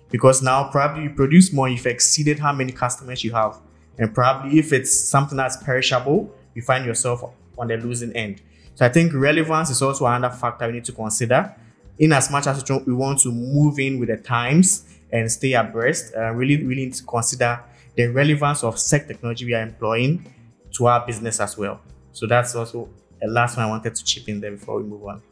Because 0.08 0.40
now 0.40 0.70
probably 0.70 1.02
you 1.02 1.10
produce 1.10 1.52
more, 1.52 1.68
you've 1.68 1.86
exceeded 1.86 2.38
how 2.38 2.52
many 2.52 2.72
customers 2.72 3.24
you 3.24 3.32
have. 3.32 3.58
And 3.98 4.14
probably 4.14 4.58
if 4.58 4.72
it's 4.72 4.98
something 4.98 5.36
that's 5.36 5.56
perishable, 5.62 6.32
you 6.54 6.62
find 6.62 6.86
yourself 6.86 7.24
on 7.58 7.68
the 7.68 7.76
losing 7.76 8.12
end. 8.14 8.42
So 8.74 8.84
I 8.84 8.88
think 8.90 9.12
relevance 9.14 9.70
is 9.70 9.80
also 9.80 10.06
another 10.06 10.34
factor 10.34 10.66
we 10.66 10.74
need 10.74 10.84
to 10.84 10.92
consider. 10.92 11.54
In 11.98 12.12
as 12.12 12.30
much 12.30 12.46
as 12.46 12.62
we 12.86 12.92
want 12.92 13.20
to 13.20 13.32
move 13.32 13.78
in 13.78 13.98
with 13.98 14.10
the 14.10 14.18
times 14.18 14.84
and 15.10 15.30
stay 15.32 15.54
abreast, 15.54 16.14
uh, 16.14 16.30
really, 16.32 16.62
really 16.62 16.84
need 16.84 16.94
to 16.94 17.04
consider 17.04 17.60
the 17.96 18.08
relevance 18.08 18.62
of 18.62 18.78
SEC 18.78 19.06
technology 19.06 19.46
we 19.46 19.54
are 19.54 19.62
employing 19.62 20.30
to 20.72 20.86
our 20.86 21.06
business 21.06 21.40
as 21.40 21.56
well. 21.56 21.80
So 22.12 22.26
that's 22.26 22.54
also 22.54 22.88
a 23.22 23.28
last 23.28 23.56
one 23.56 23.66
I 23.66 23.70
wanted 23.70 23.94
to 23.94 24.04
chip 24.04 24.28
in 24.28 24.40
there 24.40 24.50
before 24.50 24.76
we 24.76 24.84
move 24.84 25.04
on. 25.04 25.22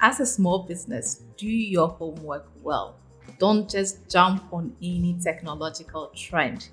As 0.00 0.18
a 0.18 0.26
small 0.26 0.64
business, 0.64 1.22
do 1.36 1.46
your 1.46 1.88
homework 1.88 2.48
well. 2.62 2.96
Don't 3.38 3.70
just 3.70 4.08
jump 4.08 4.42
on 4.52 4.74
any 4.82 5.16
technological 5.22 6.10
trend. 6.16 6.68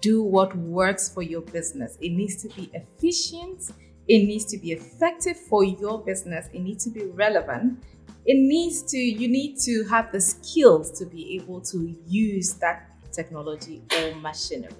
Do 0.00 0.22
what 0.22 0.56
works 0.56 1.08
for 1.08 1.22
your 1.22 1.42
business. 1.42 1.96
It 2.00 2.10
needs 2.10 2.36
to 2.42 2.48
be 2.48 2.70
efficient 2.72 3.70
it 4.10 4.26
needs 4.26 4.44
to 4.46 4.58
be 4.58 4.72
effective 4.72 5.36
for 5.36 5.62
your 5.62 6.00
business. 6.00 6.48
It 6.52 6.62
needs 6.62 6.82
to 6.82 6.90
be 6.90 7.04
relevant. 7.04 7.84
It 8.26 8.34
needs 8.34 8.82
to, 8.90 8.98
you 8.98 9.28
need 9.28 9.56
to 9.60 9.84
have 9.84 10.10
the 10.10 10.20
skills 10.20 10.90
to 10.98 11.06
be 11.06 11.36
able 11.36 11.60
to 11.72 11.96
use 12.08 12.54
that 12.54 12.90
technology 13.12 13.82
or 13.96 14.16
machinery. 14.16 14.72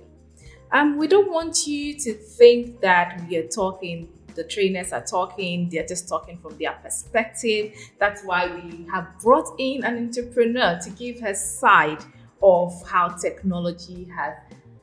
Um, 0.73 0.99
we 0.99 1.07
don't 1.07 1.31
want 1.31 1.65
you 1.69 1.95
to 2.01 2.13
think 2.13 2.81
that 2.81 3.25
we 3.29 3.37
are 3.37 3.47
talking, 3.47 4.09
the 4.35 4.43
trainers 4.43 4.93
are 4.93 5.05
talking, 5.05 5.69
they're 5.69 5.87
just 5.87 6.09
talking 6.09 6.37
from 6.39 6.59
their 6.59 6.73
perspective. 6.73 7.73
That's 8.01 8.25
why 8.25 8.53
we 8.53 8.85
have 8.93 9.17
brought 9.21 9.55
in 9.61 9.85
an 9.85 9.97
entrepreneur 9.97 10.81
to 10.83 10.91
give 10.91 11.21
her 11.21 11.35
side 11.35 12.03
of 12.43 12.73
how 12.85 13.11
technology 13.11 14.09
has 14.17 14.35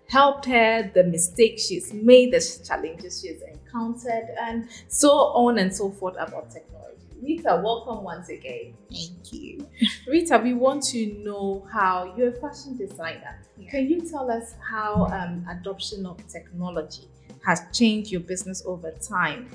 helped 0.08 0.46
her, 0.46 0.90
the 0.94 1.04
mistakes 1.04 1.68
she's 1.68 1.94
made, 1.94 2.32
the 2.32 2.62
challenges 2.66 3.22
she's 3.22 3.42
encountered, 3.68 4.30
and 4.40 4.70
so 4.88 5.10
on 5.10 5.58
and 5.60 5.74
so 5.74 5.92
forth 5.92 6.16
about 6.20 6.52
technology. 6.52 6.78
Rita, 7.22 7.62
welcome 7.64 8.04
once 8.04 8.30
again. 8.30 8.74
Thank 8.92 9.34
you. 9.34 9.68
Rita, 10.08 10.40
we 10.44 10.54
want 10.54 10.84
to 10.86 11.14
know 11.24 11.68
how 11.72 12.14
you're 12.16 12.30
a 12.30 12.40
fashion 12.40 12.78
designer. 12.78 13.40
Can 13.70 13.90
you 13.90 14.02
tell 14.02 14.30
us 14.30 14.54
how 14.70 15.06
um, 15.06 15.46
adoption 15.50 16.06
of 16.06 16.26
technology 16.28 17.08
has 17.46 17.64
changed 17.74 18.12
your 18.12 18.22
business 18.22 18.64
over 18.66 18.92
time? 18.92 19.50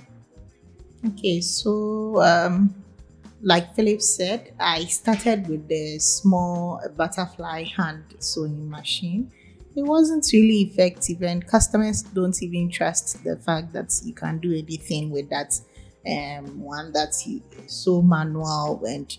Okay, 1.06 1.40
so 1.40 2.20
um, 2.22 2.74
like 3.42 3.74
Philip 3.74 4.02
said, 4.02 4.52
I 4.58 4.84
started 4.86 5.48
with 5.48 5.68
the 5.68 5.98
small 5.98 6.80
butterfly 6.96 7.64
hand 7.64 8.04
sewing 8.18 8.68
machine. 8.68 9.30
It 9.74 9.82
wasn't 9.82 10.26
really 10.32 10.62
effective, 10.62 11.22
and 11.22 11.46
customers 11.46 12.02
don't 12.02 12.40
even 12.42 12.70
trust 12.70 13.24
the 13.24 13.36
fact 13.36 13.72
that 13.72 13.90
you 14.04 14.12
can 14.12 14.38
do 14.38 14.52
anything 14.52 15.10
with 15.10 15.30
that 15.30 15.58
um, 16.06 16.60
one 16.60 16.92
that's 16.92 17.26
so 17.68 18.02
manual 18.02 18.82
and 18.84 19.16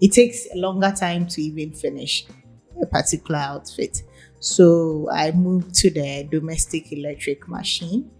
it 0.00 0.12
takes 0.12 0.46
a 0.54 0.58
longer 0.58 0.92
time 0.94 1.26
to 1.26 1.40
even 1.42 1.72
finish 1.72 2.26
a 2.80 2.86
particular 2.86 3.40
outfit. 3.40 4.02
So 4.38 5.08
I 5.10 5.30
moved 5.32 5.74
to 5.76 5.90
the 5.90 6.28
domestic 6.30 6.92
electric 6.92 7.48
machine 7.48 8.10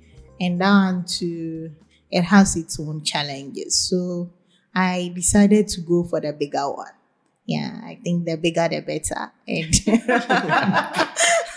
and 0.41 0.59
down 0.59 1.05
to 1.19 1.71
it 2.11 2.23
has 2.23 2.57
its 2.57 2.81
own 2.81 3.05
challenges. 3.05 3.77
So 3.77 4.31
I 4.75 5.13
decided 5.15 5.69
to 5.69 5.83
go 5.83 6.05
for 6.05 6.21
the 6.21 6.33
bigger 6.33 6.71
one. 6.73 6.93
Yeah, 7.45 7.81
I 7.85 7.99
think 8.03 8.25
the 8.25 8.37
bigger 8.37 8.67
the 8.69 8.81
better. 8.81 9.31
And 9.47 9.75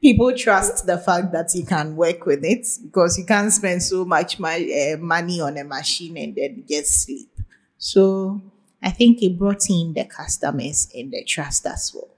people 0.00 0.32
trust 0.34 0.86
the 0.86 0.98
fact 0.98 1.32
that 1.32 1.54
you 1.54 1.64
can 1.64 1.94
work 1.96 2.24
with 2.26 2.44
it 2.44 2.66
because 2.82 3.18
you 3.18 3.24
can't 3.24 3.52
spend 3.52 3.82
so 3.82 4.04
much 4.04 4.38
my, 4.38 4.56
uh, 4.56 4.96
money 4.98 5.40
on 5.40 5.56
a 5.58 5.64
machine 5.64 6.16
and 6.16 6.34
then 6.34 6.64
just 6.68 7.04
sleep. 7.04 7.28
So 7.76 8.40
I 8.82 8.90
think 8.90 9.22
it 9.22 9.38
brought 9.38 9.68
in 9.68 9.92
the 9.94 10.04
customers 10.04 10.88
and 10.94 11.12
the 11.12 11.24
trust 11.24 11.66
as 11.66 11.92
well. 11.94 12.08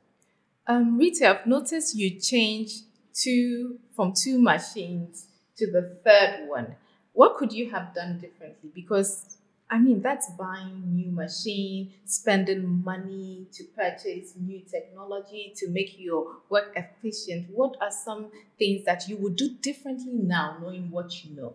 Um, 0.66 0.96
Rita, 0.96 1.40
I've 1.40 1.46
noticed 1.46 1.96
you 1.96 2.20
changed 2.20 2.84
two 3.12 3.78
from 3.96 4.12
two 4.12 4.40
machines 4.40 5.26
to 5.56 5.70
the 5.70 5.96
third 6.04 6.48
one. 6.48 6.76
What 7.12 7.36
could 7.36 7.52
you 7.52 7.70
have 7.70 7.94
done 7.94 8.18
differently? 8.18 8.70
Because 8.74 9.36
I 9.72 9.78
mean, 9.78 10.02
that's 10.02 10.28
buying 10.38 10.94
new 10.94 11.10
machine, 11.10 11.94
spending 12.04 12.84
money 12.84 13.46
to 13.54 13.64
purchase 13.64 14.34
new 14.38 14.60
technology 14.70 15.54
to 15.56 15.70
make 15.70 15.98
your 15.98 16.36
work 16.50 16.76
efficient. 16.76 17.46
What 17.48 17.78
are 17.80 17.90
some 17.90 18.30
things 18.58 18.84
that 18.84 19.08
you 19.08 19.16
would 19.16 19.36
do 19.36 19.48
differently 19.62 20.12
now, 20.12 20.58
knowing 20.60 20.90
what 20.90 21.24
you 21.24 21.34
know? 21.34 21.54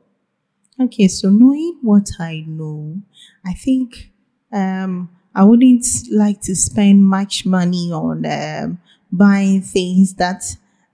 Okay, 0.82 1.08
so 1.08 1.30
knowing 1.30 1.78
what 1.84 2.10
I 2.20 2.44
know, 2.48 3.00
I 3.46 3.54
think 3.54 4.10
um, 4.52 5.12
I 5.36 5.44
wouldn't 5.44 5.86
like 6.12 6.42
to 6.42 6.56
spend 6.56 7.06
much 7.06 7.46
money 7.46 7.92
on 7.92 8.26
um, 8.26 8.80
buying 9.12 9.62
things 9.62 10.16
that 10.16 10.44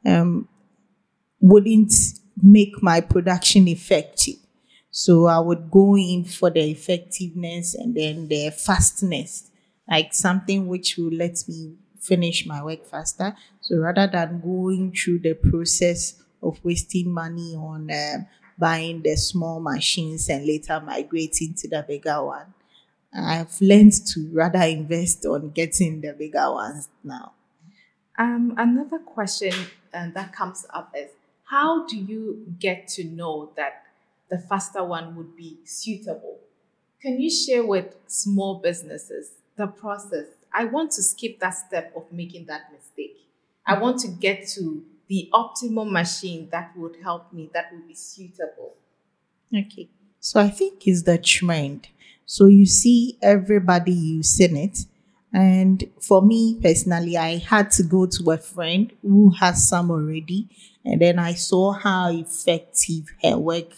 um, 0.06 0.50
wouldn't 1.40 1.94
make 2.42 2.84
my 2.84 3.00
production 3.00 3.70
effective. 3.70 4.43
So 4.94 5.26
I 5.28 5.40
would 5.40 5.72
go 5.72 5.98
in 5.98 6.24
for 6.24 6.52
the 6.52 6.62
effectiveness 6.72 7.76
and 7.76 7.96
then 7.96 8.28
the 8.30 8.52
fastness, 8.52 9.52
like 9.90 10.14
something 10.14 10.68
which 10.68 10.98
will 10.98 11.12
let 11.14 11.44
me 11.50 11.74
finish 12.00 12.46
my 12.46 12.64
work 12.64 12.86
faster. 12.86 13.36
So 13.62 13.78
rather 13.78 14.08
than 14.08 14.40
going 14.42 14.94
through 14.94 15.20
the 15.20 15.34
process 15.34 16.24
of 16.44 16.64
wasting 16.64 17.12
money 17.12 17.56
on 17.56 17.90
um, 17.92 18.28
buying 18.58 19.02
the 19.02 19.16
small 19.16 19.60
machines 19.60 20.30
and 20.30 20.46
later 20.46 20.80
migrating 20.80 21.56
to 21.56 21.68
the 21.70 21.84
bigger 21.88 22.24
one, 22.24 22.54
I've 23.16 23.62
learned 23.62 23.94
to 24.14 24.30
rather 24.34 24.62
invest 24.62 25.26
on 25.26 25.52
getting 25.52 26.02
the 26.02 26.14
bigger 26.14 26.52
ones 26.52 26.90
now. 27.04 27.34
Um, 28.18 28.54
another 28.58 29.00
question 29.00 29.54
uh, 29.94 30.10
that 30.14 30.34
comes 30.34 30.66
up 30.74 30.94
is 30.98 31.12
how 31.46 31.86
do 31.88 31.98
you 31.98 32.46
get 32.60 32.88
to 32.90 33.04
know 33.04 33.52
that 33.56 33.83
the 34.34 34.40
faster 34.40 34.84
one 34.84 35.16
would 35.16 35.36
be 35.36 35.60
suitable. 35.64 36.40
Can 37.00 37.22
you 37.22 37.30
share 37.30 37.64
with 37.64 37.96
small 38.08 38.56
businesses 38.56 39.34
the 39.56 39.68
process? 39.68 40.26
I 40.52 40.66
want 40.66 40.90
to 40.94 41.04
skip 41.04 41.40
that 41.40 41.52
step 41.52 41.94
of 41.96 42.12
making 42.12 42.48
that 42.48 42.72
mistake. 42.72 43.30
I 43.64 43.74
mm-hmm. 43.74 43.82
want 43.84 44.00
to 44.00 44.08
get 44.08 44.48
to 44.56 44.84
the 45.08 45.30
optimal 45.32 45.88
machine 45.88 46.50
that 46.52 46.76
would 46.76 46.96
help 47.04 47.32
me, 47.32 47.52
that 47.54 47.72
would 47.72 47.88
be 47.88 47.94
suitable. 47.94 48.74
Okay. 49.56 49.90
So 50.20 50.40
I 50.40 50.50
think 50.50 50.88
it's 50.88 51.04
the 51.04 51.20
trend. 51.20 51.90
So 52.26 52.48
you 52.48 52.66
see 52.66 53.20
everybody 53.22 53.92
using 53.92 54.58
it. 54.58 54.80
And 55.32 55.84
for 56.02 56.24
me 56.24 56.58
personally, 56.60 57.18
I 57.18 57.38
had 57.38 57.70
to 57.72 57.84
go 57.84 58.08
to 58.08 58.32
a 58.32 58.38
friend 58.40 58.92
who 59.04 59.30
has 59.40 59.70
some 59.70 59.92
already. 59.92 60.48
And 60.84 61.00
then 61.00 61.20
I 61.20 61.36
saw 61.36 61.74
how 61.74 62.10
effective 62.12 63.14
her 63.22 63.38
work 63.38 63.74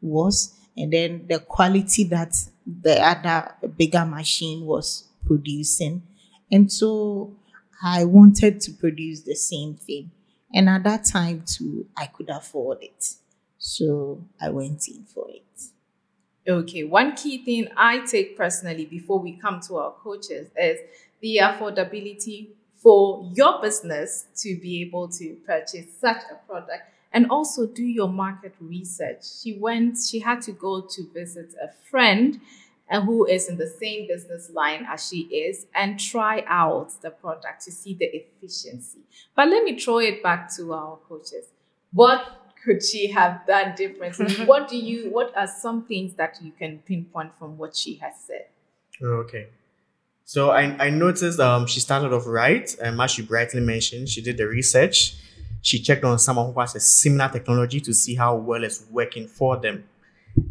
was, 0.00 0.54
and 0.76 0.92
then 0.92 1.26
the 1.28 1.40
quality 1.40 2.04
that 2.04 2.34
the 2.66 3.00
other 3.00 3.54
bigger 3.76 4.04
machine 4.04 4.64
was 4.64 5.08
producing. 5.26 6.02
And 6.50 6.70
so 6.70 7.36
I 7.82 8.04
wanted 8.04 8.60
to 8.62 8.72
produce 8.72 9.22
the 9.22 9.34
same 9.34 9.74
thing. 9.74 10.10
And 10.54 10.68
at 10.68 10.84
that 10.84 11.04
time, 11.04 11.44
too, 11.46 11.86
I 11.96 12.06
could 12.06 12.30
afford 12.30 12.78
it. 12.82 13.14
So 13.58 14.24
I 14.40 14.50
went 14.50 14.88
in 14.88 15.04
for 15.04 15.26
it. 15.30 15.42
Okay, 16.48 16.84
one 16.84 17.14
key 17.14 17.44
thing 17.44 17.68
I 17.76 17.98
take 18.06 18.36
personally 18.36 18.86
before 18.86 19.18
we 19.18 19.36
come 19.36 19.60
to 19.68 19.76
our 19.76 19.92
coaches 20.02 20.48
is 20.56 20.78
the 21.20 21.40
affordability 21.42 22.48
for 22.72 23.30
your 23.34 23.60
business 23.60 24.26
to 24.36 24.56
be 24.56 24.80
able 24.82 25.08
to 25.08 25.36
purchase 25.46 25.86
such 26.00 26.22
a 26.32 26.36
product 26.46 26.84
and 27.12 27.30
also 27.30 27.66
do 27.66 27.84
your 27.84 28.08
market 28.08 28.54
research. 28.60 29.24
She 29.42 29.54
went, 29.54 29.98
she 29.98 30.18
had 30.18 30.42
to 30.42 30.52
go 30.52 30.82
to 30.82 31.02
visit 31.12 31.54
a 31.62 31.70
friend 31.90 32.40
and 32.90 33.02
uh, 33.02 33.06
who 33.06 33.26
is 33.26 33.48
in 33.48 33.56
the 33.56 33.66
same 33.66 34.06
business 34.06 34.50
line 34.50 34.86
as 34.88 35.08
she 35.08 35.20
is 35.20 35.66
and 35.74 36.00
try 36.00 36.42
out 36.46 36.90
the 37.02 37.10
product 37.10 37.64
to 37.64 37.70
see 37.70 37.94
the 37.94 38.06
efficiency. 38.06 39.00
But 39.36 39.48
let 39.48 39.64
me 39.64 39.78
throw 39.78 39.98
it 39.98 40.22
back 40.22 40.54
to 40.56 40.72
our 40.72 40.98
coaches. 41.08 41.46
What 41.92 42.54
could 42.64 42.84
she 42.84 43.08
have 43.08 43.46
done 43.46 43.74
differently? 43.76 44.44
what 44.46 44.68
do 44.68 44.76
you 44.76 45.10
what 45.10 45.36
are 45.36 45.46
some 45.46 45.84
things 45.84 46.14
that 46.14 46.38
you 46.42 46.52
can 46.52 46.78
pinpoint 46.78 47.32
from 47.38 47.58
what 47.58 47.76
she 47.76 47.96
has 47.96 48.14
said? 48.26 48.46
Okay. 49.02 49.48
So 50.24 50.50
I, 50.50 50.86
I 50.86 50.90
noticed 50.90 51.40
um 51.40 51.66
she 51.66 51.80
started 51.80 52.12
off 52.12 52.26
right, 52.26 52.74
and 52.82 53.00
as 53.00 53.10
she 53.10 53.22
brightly 53.22 53.60
mentioned, 53.60 54.08
she 54.08 54.20
did 54.20 54.36
the 54.36 54.46
research 54.46 55.14
she 55.62 55.80
checked 55.80 56.04
on 56.04 56.18
someone 56.18 56.52
who 56.52 56.60
has 56.60 56.74
a 56.76 56.80
similar 56.80 57.28
technology 57.28 57.80
to 57.80 57.92
see 57.94 58.14
how 58.14 58.36
well 58.36 58.64
it's 58.64 58.84
working 58.90 59.26
for 59.26 59.56
them. 59.56 59.84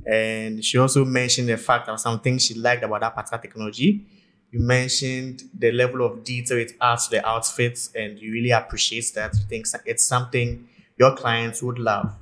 And 0.05 0.63
she 0.63 0.77
also 0.77 1.05
mentioned 1.05 1.49
the 1.49 1.57
fact 1.57 1.87
of 1.89 1.99
some 1.99 2.19
things 2.19 2.45
she 2.45 2.53
liked 2.55 2.83
about 2.83 3.01
that 3.01 3.15
particular 3.15 3.41
technology. 3.41 4.05
You 4.51 4.59
mentioned 4.59 5.43
the 5.57 5.71
level 5.71 6.05
of 6.05 6.23
detail 6.23 6.57
it 6.57 6.73
adds 6.81 7.07
to 7.07 7.17
the 7.17 7.27
outfits, 7.27 7.89
and 7.95 8.17
you 8.19 8.31
really 8.31 8.51
appreciate 8.51 9.11
that. 9.15 9.33
You 9.35 9.41
think 9.47 9.67
it's 9.85 10.03
something 10.05 10.67
your 10.97 11.15
clients 11.15 11.61
would 11.61 11.79
love. 11.79 12.13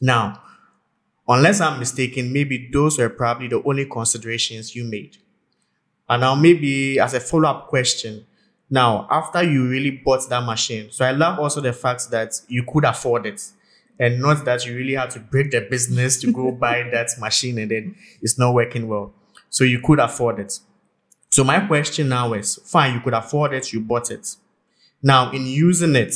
Now, 0.00 0.42
unless 1.28 1.60
I'm 1.60 1.78
mistaken, 1.78 2.32
maybe 2.32 2.70
those 2.72 2.98
were 2.98 3.08
probably 3.10 3.48
the 3.48 3.62
only 3.64 3.86
considerations 3.86 4.74
you 4.76 4.84
made. 4.84 5.18
And 6.08 6.20
now, 6.22 6.34
maybe 6.34 6.98
as 7.00 7.14
a 7.14 7.20
follow 7.20 7.48
up 7.48 7.68
question, 7.68 8.26
now, 8.68 9.06
after 9.10 9.42
you 9.42 9.68
really 9.68 9.90
bought 9.90 10.28
that 10.28 10.44
machine, 10.44 10.90
so 10.90 11.04
I 11.04 11.12
love 11.12 11.38
also 11.38 11.60
the 11.60 11.72
fact 11.72 12.10
that 12.10 12.40
you 12.48 12.64
could 12.66 12.84
afford 12.84 13.26
it 13.26 13.42
and 13.98 14.20
not 14.20 14.44
that 14.44 14.66
you 14.66 14.76
really 14.76 14.94
had 14.94 15.10
to 15.10 15.20
break 15.20 15.50
the 15.52 15.60
business 15.60 16.20
to 16.20 16.32
go 16.32 16.50
buy 16.60 16.88
that 16.92 17.10
machine 17.18 17.58
and 17.58 17.70
then 17.70 17.96
it's 18.20 18.38
not 18.38 18.54
working 18.54 18.88
well. 18.88 19.12
So 19.50 19.64
you 19.64 19.80
could 19.80 20.00
afford 20.00 20.40
it. 20.40 20.58
So 21.30 21.44
my 21.44 21.60
question 21.60 22.08
now 22.08 22.32
is 22.32 22.56
fine, 22.64 22.94
you 22.94 23.00
could 23.00 23.14
afford 23.14 23.52
it, 23.52 23.72
you 23.72 23.80
bought 23.80 24.10
it. 24.10 24.34
Now, 25.02 25.30
in 25.30 25.46
using 25.46 25.94
it, 25.94 26.14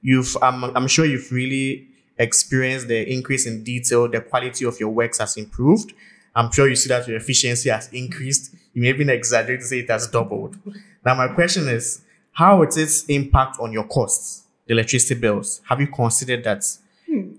you've, 0.00 0.36
I'm, 0.40 0.64
I'm 0.76 0.86
sure 0.86 1.04
you've 1.04 1.32
really 1.32 1.88
experienced 2.16 2.88
the 2.88 3.10
increase 3.10 3.46
in 3.46 3.64
detail, 3.64 4.08
the 4.08 4.20
quality 4.20 4.64
of 4.64 4.78
your 4.78 4.90
works 4.90 5.18
has 5.18 5.36
improved. 5.36 5.92
I'm 6.34 6.52
sure 6.52 6.68
you 6.68 6.76
see 6.76 6.88
that 6.88 7.08
your 7.08 7.16
efficiency 7.16 7.70
has 7.70 7.88
increased. 7.92 8.54
You 8.74 8.82
may 8.82 8.88
even 8.90 9.10
exaggerate 9.10 9.60
to 9.60 9.66
say 9.66 9.80
it 9.80 9.90
has 9.90 10.06
doubled. 10.06 10.56
Now, 11.04 11.14
my 11.14 11.28
question 11.28 11.68
is, 11.68 12.02
how 12.32 12.62
is 12.62 12.76
its 12.76 13.04
impact 13.06 13.58
on 13.60 13.72
your 13.72 13.84
costs, 13.84 14.44
the 14.66 14.74
electricity 14.74 15.20
bills? 15.20 15.60
Have 15.68 15.80
you 15.80 15.88
considered 15.88 16.44
that? 16.44 16.64
Hmm. 17.06 17.32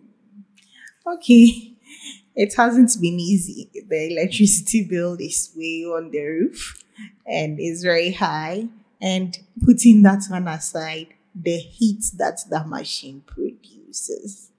Okay, 1.06 1.74
it 2.36 2.54
hasn't 2.56 2.92
been 3.02 3.20
easy. 3.20 3.70
The 3.74 4.12
electricity 4.12 4.84
bill 4.90 5.16
is 5.20 5.52
way 5.56 5.84
on 5.86 6.12
the 6.12 6.20
roof 6.20 6.84
and 7.26 7.60
is 7.60 7.84
very 7.84 8.12
high. 8.12 8.68
And 9.02 9.38
putting 9.66 10.02
that 10.02 10.24
one 10.30 10.48
aside, 10.48 11.08
the 11.34 11.58
heat 11.58 12.04
that 12.18 12.42
the 12.50 12.66
machine 12.66 13.24
produces. 13.26 14.52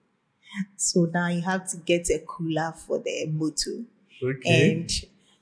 So 0.76 1.08
now 1.12 1.28
you 1.28 1.42
have 1.42 1.68
to 1.70 1.76
get 1.76 2.08
a 2.10 2.20
cooler 2.26 2.72
for 2.74 2.98
the 2.98 3.26
motor. 3.26 3.84
Okay. 4.22 4.72
And 4.72 4.90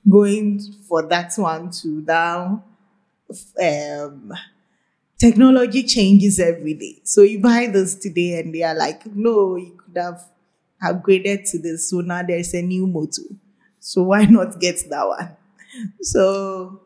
going 0.09 0.61
for 0.89 1.03
that 1.07 1.35
one 1.37 1.71
to 1.71 1.89
now 2.07 2.65
um, 3.63 4.33
technology 5.19 5.83
changes 5.83 6.39
every 6.39 6.75
day. 6.75 7.01
So 7.05 7.23
you 7.23 7.41
buy 7.41 7.67
this 7.67 7.95
today 7.95 8.41
and 8.41 8.55
they 8.55 8.63
are 8.63 8.75
like, 8.75 9.05
no, 9.07 9.57
you 9.57 9.77
could 9.77 10.01
have 10.01 10.25
upgraded 10.83 11.51
to 11.51 11.59
this. 11.59 11.91
So 11.91 12.01
now 12.01 12.23
there's 12.23 12.55
a 12.55 12.63
new 12.63 12.87
motor. 12.87 13.23
So 13.81 14.05
why 14.05 14.25
not 14.25 14.61
get 14.61 14.83
that 14.91 15.07
one? 15.07 15.37
so 16.03 16.81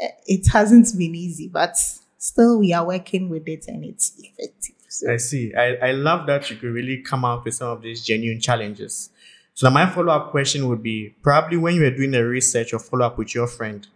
eh, 0.00 0.08
it 0.26 0.48
hasn't 0.52 0.88
been 0.96 1.14
easy, 1.14 1.48
but 1.48 1.76
still 2.18 2.58
we 2.58 2.72
are 2.72 2.86
working 2.86 3.28
with 3.28 3.48
it 3.48 3.66
and 3.68 3.84
it's 3.84 4.12
effective. 4.18 4.76
So 4.88 5.12
I 5.12 5.16
see. 5.16 5.54
I, 5.54 5.88
I 5.88 5.92
love 5.92 6.26
that 6.26 6.50
you 6.50 6.56
could 6.56 6.70
really 6.70 6.98
come 6.98 7.24
out 7.24 7.44
with 7.44 7.54
some 7.54 7.68
of 7.68 7.82
these 7.82 8.04
genuine 8.04 8.40
challenges. 8.40 9.10
So 9.54 9.68
my 9.70 9.88
follow-up 9.88 10.30
question 10.30 10.68
would 10.68 10.82
be 10.82 11.14
probably 11.22 11.56
when 11.58 11.74
you 11.74 11.82
were 11.82 11.90
doing 11.90 12.10
the 12.10 12.24
research 12.24 12.72
or 12.72 12.78
follow-up 12.78 13.18
with 13.18 13.34
your 13.34 13.46
friend, 13.46 13.86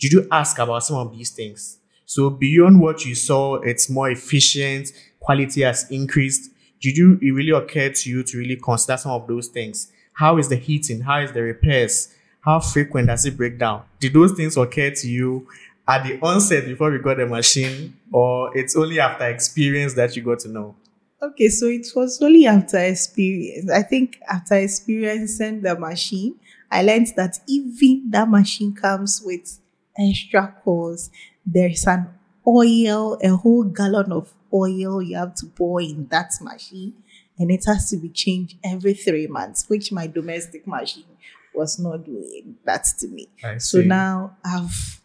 did 0.00 0.12
you 0.12 0.26
ask 0.32 0.58
about 0.58 0.82
some 0.82 0.96
of 0.96 1.16
these 1.16 1.30
things? 1.30 1.78
So 2.06 2.30
beyond 2.30 2.80
what 2.80 3.04
you 3.04 3.14
saw, 3.14 3.56
it's 3.56 3.88
more 3.88 4.10
efficient, 4.10 4.92
quality 5.20 5.60
has 5.60 5.88
increased. 5.90 6.50
Did 6.80 6.96
you 6.96 7.18
it 7.20 7.30
really 7.30 7.50
occur 7.52 7.90
to 7.90 8.10
you 8.10 8.22
to 8.24 8.38
really 8.38 8.56
consider 8.56 8.96
some 8.96 9.12
of 9.12 9.28
those 9.28 9.48
things? 9.48 9.92
How 10.14 10.38
is 10.38 10.48
the 10.48 10.56
heating? 10.56 11.02
How 11.02 11.20
is 11.20 11.32
the 11.32 11.42
repairs? 11.42 12.14
How 12.40 12.58
frequent 12.60 13.08
does 13.08 13.26
it 13.26 13.36
break 13.36 13.58
down? 13.58 13.82
Did 14.00 14.14
those 14.14 14.32
things 14.32 14.56
occur 14.56 14.90
to 14.90 15.08
you 15.08 15.46
at 15.86 16.04
the 16.04 16.18
onset 16.20 16.64
before 16.64 16.90
we 16.90 16.98
got 16.98 17.18
the 17.18 17.26
machine, 17.26 17.96
or 18.10 18.56
it's 18.56 18.74
only 18.74 18.98
after 18.98 19.28
experience 19.28 19.92
that 19.94 20.16
you 20.16 20.22
got 20.22 20.40
to 20.40 20.48
know? 20.48 20.74
Okay, 21.22 21.48
so 21.48 21.66
it 21.66 21.86
was 21.94 22.20
only 22.22 22.46
after 22.46 22.78
experience. 22.78 23.70
I 23.70 23.82
think 23.82 24.18
after 24.26 24.54
experiencing 24.54 25.60
the 25.60 25.78
machine, 25.78 26.36
I 26.70 26.82
learned 26.82 27.08
that 27.16 27.38
even 27.46 28.10
that 28.10 28.30
machine 28.30 28.74
comes 28.74 29.20
with 29.22 29.58
extra 30.00 30.54
costs. 30.64 31.10
There's 31.44 31.86
an 31.86 32.08
oil, 32.46 33.18
a 33.22 33.28
whole 33.36 33.64
gallon 33.64 34.12
of 34.12 34.32
oil 34.52 35.02
you 35.02 35.16
have 35.16 35.34
to 35.36 35.46
pour 35.46 35.80
in 35.80 36.06
that 36.08 36.32
machine, 36.40 36.94
and 37.38 37.50
it 37.50 37.64
has 37.66 37.90
to 37.90 37.96
be 37.96 38.08
changed 38.08 38.56
every 38.64 38.94
three 38.94 39.26
months, 39.26 39.68
which 39.68 39.92
my 39.92 40.06
domestic 40.06 40.66
machine 40.66 41.04
was 41.54 41.78
not 41.78 42.04
doing 42.04 42.56
that 42.64 42.84
to 42.98 43.08
me. 43.08 43.28
So 43.58 43.80
now 43.80 44.36
I've 44.44 45.00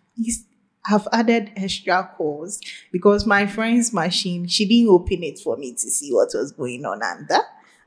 have 0.85 1.07
added 1.11 1.51
extra 1.55 2.11
calls 2.15 2.61
because 2.91 3.25
my 3.25 3.45
friend's 3.47 3.91
machine, 3.91 4.47
she 4.47 4.65
didn't 4.65 4.89
open 4.89 5.23
it 5.23 5.39
for 5.39 5.57
me 5.57 5.71
to 5.71 5.89
see 5.89 6.13
what 6.13 6.29
was 6.33 6.51
going 6.51 6.85
on 6.85 7.01
under. 7.01 7.39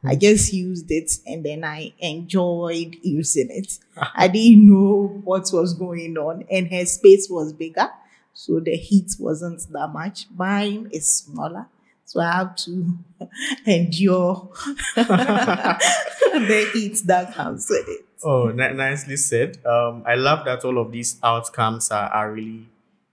I 0.04 0.14
just 0.14 0.52
used 0.52 0.90
it 0.90 1.10
and 1.26 1.44
then 1.44 1.64
I 1.64 1.92
enjoyed 1.98 2.96
using 3.02 3.48
it. 3.50 3.78
I 4.14 4.28
didn't 4.28 4.68
know 4.68 5.20
what 5.24 5.50
was 5.52 5.74
going 5.74 6.16
on, 6.16 6.44
and 6.50 6.72
her 6.72 6.84
space 6.86 7.28
was 7.28 7.52
bigger, 7.52 7.90
so 8.32 8.60
the 8.60 8.76
heat 8.76 9.16
wasn't 9.18 9.66
that 9.72 9.88
much. 9.92 10.26
Mine 10.36 10.88
is 10.92 11.10
smaller, 11.10 11.66
so 12.04 12.20
I 12.20 12.32
have 12.32 12.54
to 12.56 12.98
endure 13.66 14.50
the 14.94 16.70
heat 16.72 17.02
that 17.06 17.34
comes 17.34 17.66
with 17.68 17.88
it. 17.88 18.04
Oh, 18.22 18.48
ni- 18.48 18.72
nicely 18.74 19.16
said. 19.16 19.64
Um, 19.66 20.04
I 20.06 20.14
love 20.14 20.44
that 20.44 20.64
all 20.64 20.78
of 20.78 20.92
these 20.92 21.18
outcomes 21.22 21.90
are, 21.90 22.08
are 22.08 22.32
really, 22.32 22.66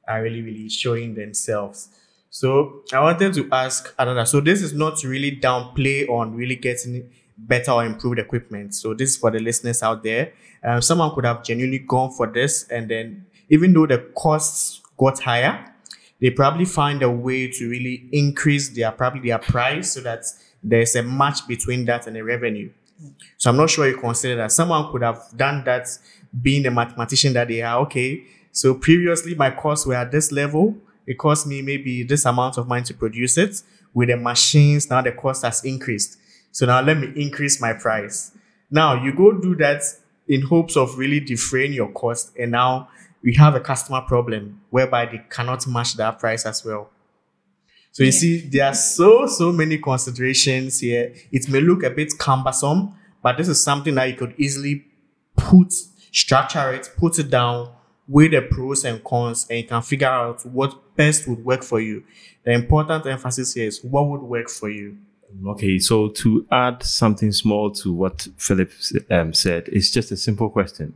are 0.08 0.22
really, 0.22 0.42
really 0.42 0.70
showing 0.70 1.16
themselves. 1.16 1.90
So 2.36 2.82
I 2.92 3.00
wanted 3.00 3.34
to 3.36 3.48
ask 3.50 3.96
another. 3.98 4.26
So 4.26 4.42
this 4.42 4.62
is 4.62 4.74
not 4.74 5.02
really 5.06 5.38
downplay 5.38 6.06
on 6.10 6.36
really 6.36 6.58
getting 6.58 7.10
better 7.38 7.72
or 7.72 7.86
improved 7.86 8.20
equipment. 8.20 8.76
So 8.76 8.94
this 8.94 9.12
is 9.12 9.16
for 9.16 9.32
the 9.32 9.40
listeners 9.40 9.82
out 9.82 10.04
there. 10.04 10.34
Um, 10.62 10.82
someone 10.82 11.16
could 11.16 11.24
have 11.24 11.46
genuinely 11.46 11.80
gone 11.80 12.12
for 12.12 12.28
this, 12.28 12.68
and 12.68 12.92
then 12.92 13.26
even 13.48 13.72
though 13.72 13.88
the 13.88 14.00
costs 14.18 14.82
got 14.98 15.22
higher, 15.22 15.74
they 16.20 16.30
probably 16.30 16.66
find 16.66 17.02
a 17.04 17.10
way 17.10 17.50
to 17.52 17.70
really 17.70 18.10
increase 18.12 18.68
their 18.68 18.92
probably 18.92 19.30
their 19.30 19.40
price 19.40 19.94
so 19.94 20.02
that 20.02 20.26
there's 20.62 20.94
a 20.98 21.04
match 21.04 21.48
between 21.48 21.86
that 21.86 22.06
and 22.06 22.18
the 22.18 22.22
revenue. 22.22 22.70
So 23.38 23.50
I'm 23.50 23.56
not 23.56 23.70
sure 23.70 23.88
you 23.88 23.96
consider 23.96 24.36
that 24.36 24.52
someone 24.52 24.92
could 24.92 25.04
have 25.04 25.24
done 25.38 25.64
that 25.64 25.88
being 26.42 26.64
the 26.64 26.72
mathematician 26.72 27.32
that 27.32 27.48
they 27.48 27.62
are. 27.62 27.80
Okay, 27.84 28.26
so 28.52 28.74
previously 28.74 29.36
my 29.36 29.52
costs 29.52 29.86
were 29.86 29.96
at 29.96 30.12
this 30.12 30.34
level. 30.34 30.76
It 31.08 31.18
cost 31.18 31.46
me 31.48 31.62
maybe 31.62 32.04
this 32.04 32.26
amount 32.26 32.58
of 32.58 32.68
money 32.68 32.84
to 32.84 32.94
produce 32.94 33.38
it. 33.38 33.62
With 33.94 34.10
the 34.10 34.18
machines, 34.18 34.90
now 34.90 35.02
the 35.02 35.12
cost 35.12 35.44
has 35.46 35.64
increased. 35.64 36.18
So 36.52 36.66
now 36.66 36.82
let 36.82 36.98
me 36.98 37.12
increase 37.16 37.62
my 37.62 37.74
price. 37.74 38.32
Now 38.72 39.04
you 39.04 39.14
go 39.14 39.32
do 39.34 39.56
that 39.58 39.84
in 40.28 40.42
hopes 40.42 40.76
of 40.76 40.98
really 40.98 41.20
defraying 41.20 41.74
your 41.74 41.90
cost, 41.92 42.36
and 42.38 42.52
now 42.52 42.90
we 43.24 43.34
have 43.36 43.56
a 43.56 43.60
customer 43.60 44.02
problem 44.02 44.62
whereby 44.70 45.06
they 45.06 45.22
cannot 45.30 45.66
match 45.68 45.96
that 45.96 46.20
price 46.20 46.46
as 46.46 46.66
well. 46.66 46.90
So 47.92 48.04
you 48.04 48.08
Yeah. 48.08 48.20
see, 48.20 48.38
there 48.50 48.66
are 48.66 48.74
so 48.76 49.28
so 49.28 49.52
many 49.52 49.78
considerations 49.78 50.80
here. 50.80 51.14
It 51.32 51.48
may 51.48 51.62
look 51.62 51.84
a 51.84 51.90
bit 51.90 52.18
cumbersome, 52.18 52.94
but 53.24 53.38
this 53.38 53.48
is 53.48 53.62
something 53.64 53.96
that 53.96 54.06
you 54.10 54.16
could 54.16 54.34
easily 54.38 54.86
put, 55.38 55.74
structure 56.12 56.72
it, 56.74 56.92
put 56.98 57.20
it 57.20 57.30
down, 57.30 57.70
weigh 58.08 58.28
the 58.28 58.42
pros 58.42 58.86
and 58.86 59.04
cons, 59.04 59.48
and 59.50 59.60
you 59.60 59.68
can 59.68 59.82
figure 59.82 60.08
out 60.08 60.46
what 60.46 60.96
best 60.96 61.28
would 61.28 61.44
work 61.44 61.64
for 61.64 61.80
you. 61.80 62.04
The 62.44 62.52
important 62.52 63.06
emphasis 63.06 63.54
here 63.54 63.68
is 63.68 63.84
what 63.84 64.08
would 64.08 64.22
work 64.22 64.50
for 64.50 64.70
you. 64.70 64.98
Okay, 65.46 65.80
so 65.80 66.10
to 66.10 66.46
add 66.52 66.84
something 66.84 67.32
small 67.32 67.72
to 67.72 67.92
what 67.92 68.28
Philip 68.38 68.72
um, 69.10 69.34
said, 69.34 69.68
it's 69.68 69.90
just 69.90 70.12
a 70.12 70.18
simple 70.18 70.50
question. 70.50 70.94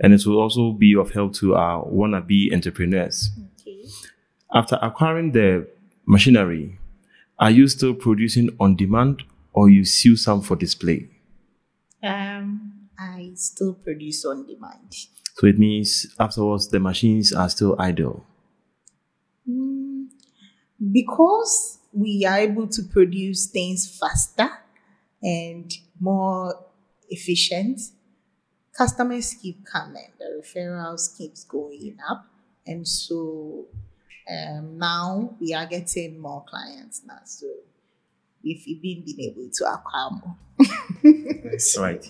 And 0.00 0.12
it 0.12 0.26
will 0.26 0.40
also 0.40 0.72
be 0.72 0.96
of 0.96 1.12
help 1.12 1.34
to 1.34 1.54
our 1.54 1.84
wannabe 1.84 2.52
entrepreneurs. 2.52 3.30
Okay. 3.60 3.84
After 4.52 4.78
acquiring 4.82 5.32
the 5.32 5.68
machinery, 6.06 6.78
are 7.38 7.50
you 7.50 7.68
still 7.68 7.94
producing 7.94 8.50
on 8.58 8.76
demand 8.76 9.22
or 9.52 9.70
you 9.70 9.84
seal 9.84 10.16
some 10.16 10.42
for 10.42 10.56
display? 10.56 11.08
Um, 12.02 12.88
I 12.98 13.32
still 13.34 13.74
produce 13.74 14.24
on 14.24 14.46
demand. 14.46 14.94
So 15.36 15.46
it 15.46 15.58
means 15.58 16.06
afterwards 16.18 16.68
the 16.68 16.80
machines 16.80 17.32
are 17.32 17.48
still 17.48 17.76
idle. 17.78 18.24
Mm, 19.48 20.08
because 20.92 21.78
we 21.92 22.24
are 22.24 22.38
able 22.38 22.68
to 22.68 22.82
produce 22.82 23.46
things 23.46 23.98
faster 23.98 24.50
and 25.22 25.72
more 25.98 26.54
efficient, 27.08 27.80
customers 28.76 29.34
keep 29.34 29.64
coming. 29.66 30.12
The 30.18 30.42
referrals 30.42 31.16
keeps 31.16 31.44
going 31.44 31.98
up, 32.08 32.26
and 32.66 32.86
so 32.86 33.66
um, 34.30 34.78
now 34.78 35.36
we 35.40 35.54
are 35.54 35.66
getting 35.66 36.18
more 36.18 36.44
clients 36.48 37.02
now. 37.06 37.18
So 37.24 37.46
we've 38.42 38.66
even 38.66 39.04
been 39.04 39.20
able 39.20 39.50
to 39.52 39.64
acquire 39.72 40.10
more. 40.10 40.36
Right. 41.78 42.06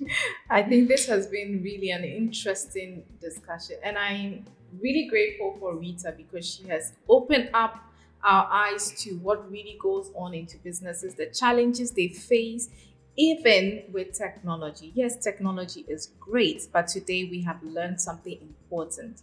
I 0.50 0.62
think 0.62 0.88
this 0.88 1.06
has 1.06 1.26
been 1.26 1.62
really 1.62 1.90
an 1.90 2.04
interesting 2.04 3.04
discussion, 3.20 3.76
and 3.82 3.96
I'm 3.98 4.44
really 4.80 5.06
grateful 5.08 5.56
for 5.58 5.76
Rita 5.76 6.14
because 6.16 6.46
she 6.46 6.68
has 6.68 6.92
opened 7.08 7.50
up 7.54 7.76
our 8.22 8.48
eyes 8.50 8.90
to 9.02 9.14
what 9.18 9.50
really 9.50 9.78
goes 9.80 10.10
on 10.14 10.34
into 10.34 10.58
businesses, 10.58 11.14
the 11.14 11.26
challenges 11.26 11.92
they 11.92 12.08
face, 12.08 12.68
even 13.16 13.84
with 13.92 14.12
technology. 14.12 14.92
Yes, 14.94 15.16
technology 15.16 15.84
is 15.88 16.08
great, 16.20 16.66
but 16.72 16.88
today 16.88 17.24
we 17.24 17.42
have 17.42 17.62
learned 17.62 18.00
something 18.00 18.38
important. 18.40 19.22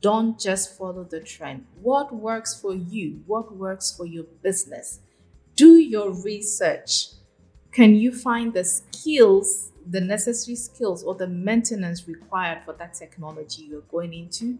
Don't 0.00 0.38
just 0.38 0.76
follow 0.76 1.04
the 1.04 1.20
trend. 1.20 1.66
What 1.80 2.12
works 2.14 2.58
for 2.60 2.74
you? 2.74 3.22
What 3.26 3.54
works 3.56 3.94
for 3.96 4.04
your 4.04 4.24
business? 4.42 4.98
Do 5.54 5.76
your 5.76 6.10
research 6.12 7.08
can 7.72 7.94
you 7.94 8.12
find 8.12 8.52
the 8.52 8.64
skills, 8.64 9.72
the 9.88 10.00
necessary 10.00 10.56
skills, 10.56 11.02
or 11.02 11.14
the 11.14 11.26
maintenance 11.26 12.06
required 12.06 12.62
for 12.64 12.74
that 12.74 12.94
technology 12.94 13.62
you're 13.62 13.80
going 13.82 14.12
into? 14.12 14.58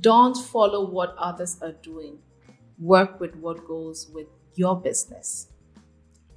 Don't 0.00 0.36
follow 0.36 0.88
what 0.88 1.14
others 1.18 1.58
are 1.60 1.72
doing. 1.72 2.18
Work 2.78 3.20
with 3.20 3.34
what 3.36 3.66
goes 3.66 4.08
with 4.12 4.28
your 4.54 4.80
business. 4.80 5.48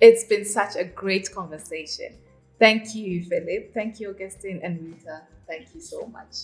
It's 0.02 0.24
been 0.24 0.46
such 0.46 0.76
a 0.76 0.84
great 0.84 1.32
conversation. 1.32 2.18
Thank 2.58 2.96
you, 2.96 3.24
Philip. 3.24 3.74
Thank 3.74 4.00
you, 4.00 4.10
Augustine 4.10 4.62
and 4.64 4.82
Rita. 4.82 5.22
Thank 5.48 5.74
you 5.74 5.82
so 5.82 6.08
much. 6.08 6.36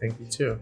Thank 0.00 0.18
you 0.20 0.26
too. 0.26 0.60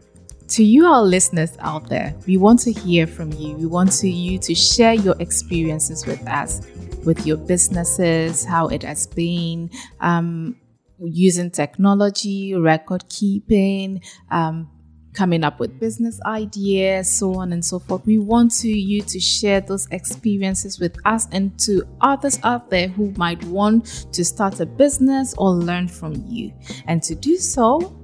To 0.48 0.62
you, 0.62 0.86
our 0.86 1.02
listeners 1.02 1.56
out 1.58 1.88
there, 1.88 2.14
we 2.26 2.36
want 2.36 2.60
to 2.60 2.72
hear 2.72 3.06
from 3.06 3.32
you. 3.32 3.56
We 3.56 3.66
want 3.66 3.90
to, 3.92 4.08
you 4.08 4.38
to 4.38 4.54
share 4.54 4.94
your 4.94 5.16
experiences 5.18 6.06
with 6.06 6.24
us, 6.28 6.60
with 7.04 7.26
your 7.26 7.36
businesses, 7.36 8.44
how 8.44 8.68
it 8.68 8.84
has 8.84 9.08
been 9.08 9.70
um, 10.00 10.56
using 11.00 11.50
technology, 11.50 12.54
record 12.54 13.08
keeping, 13.08 14.02
um, 14.30 14.70
coming 15.14 15.42
up 15.42 15.58
with 15.58 15.80
business 15.80 16.20
ideas, 16.26 17.12
so 17.12 17.34
on 17.34 17.52
and 17.52 17.64
so 17.64 17.78
forth. 17.80 18.06
We 18.06 18.18
want 18.18 18.52
to 18.56 18.68
you 18.68 19.00
to 19.02 19.18
share 19.18 19.60
those 19.60 19.88
experiences 19.90 20.78
with 20.78 20.96
us 21.06 21.26
and 21.32 21.58
to 21.60 21.82
others 22.02 22.38
out 22.44 22.70
there 22.70 22.86
who 22.86 23.12
might 23.16 23.42
want 23.44 24.06
to 24.12 24.24
start 24.24 24.60
a 24.60 24.66
business 24.66 25.34
or 25.38 25.50
learn 25.50 25.88
from 25.88 26.22
you. 26.28 26.52
And 26.86 27.02
to 27.02 27.14
do 27.14 27.36
so, 27.36 27.95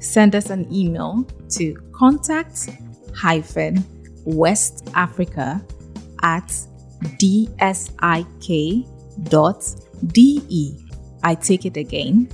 send 0.00 0.34
us 0.34 0.50
an 0.50 0.72
email 0.72 1.24
to 1.48 1.74
contact 1.92 2.70
hyphen 3.14 3.84
west 4.24 4.88
africa 4.94 5.62
at 6.22 6.48
dsik.de 7.18 8.04
i 11.22 11.34
take 11.34 11.64
it 11.64 11.76
again 11.76 12.28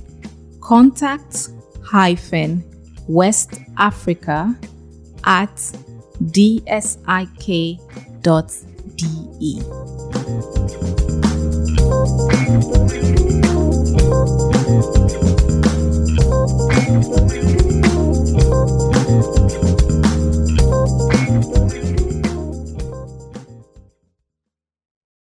contact 0.61 1.49
hyphen 1.83 2.63
West 3.07 3.59
Africa 3.77 4.55
at 5.23 5.55
dsik.de. 6.23 6.87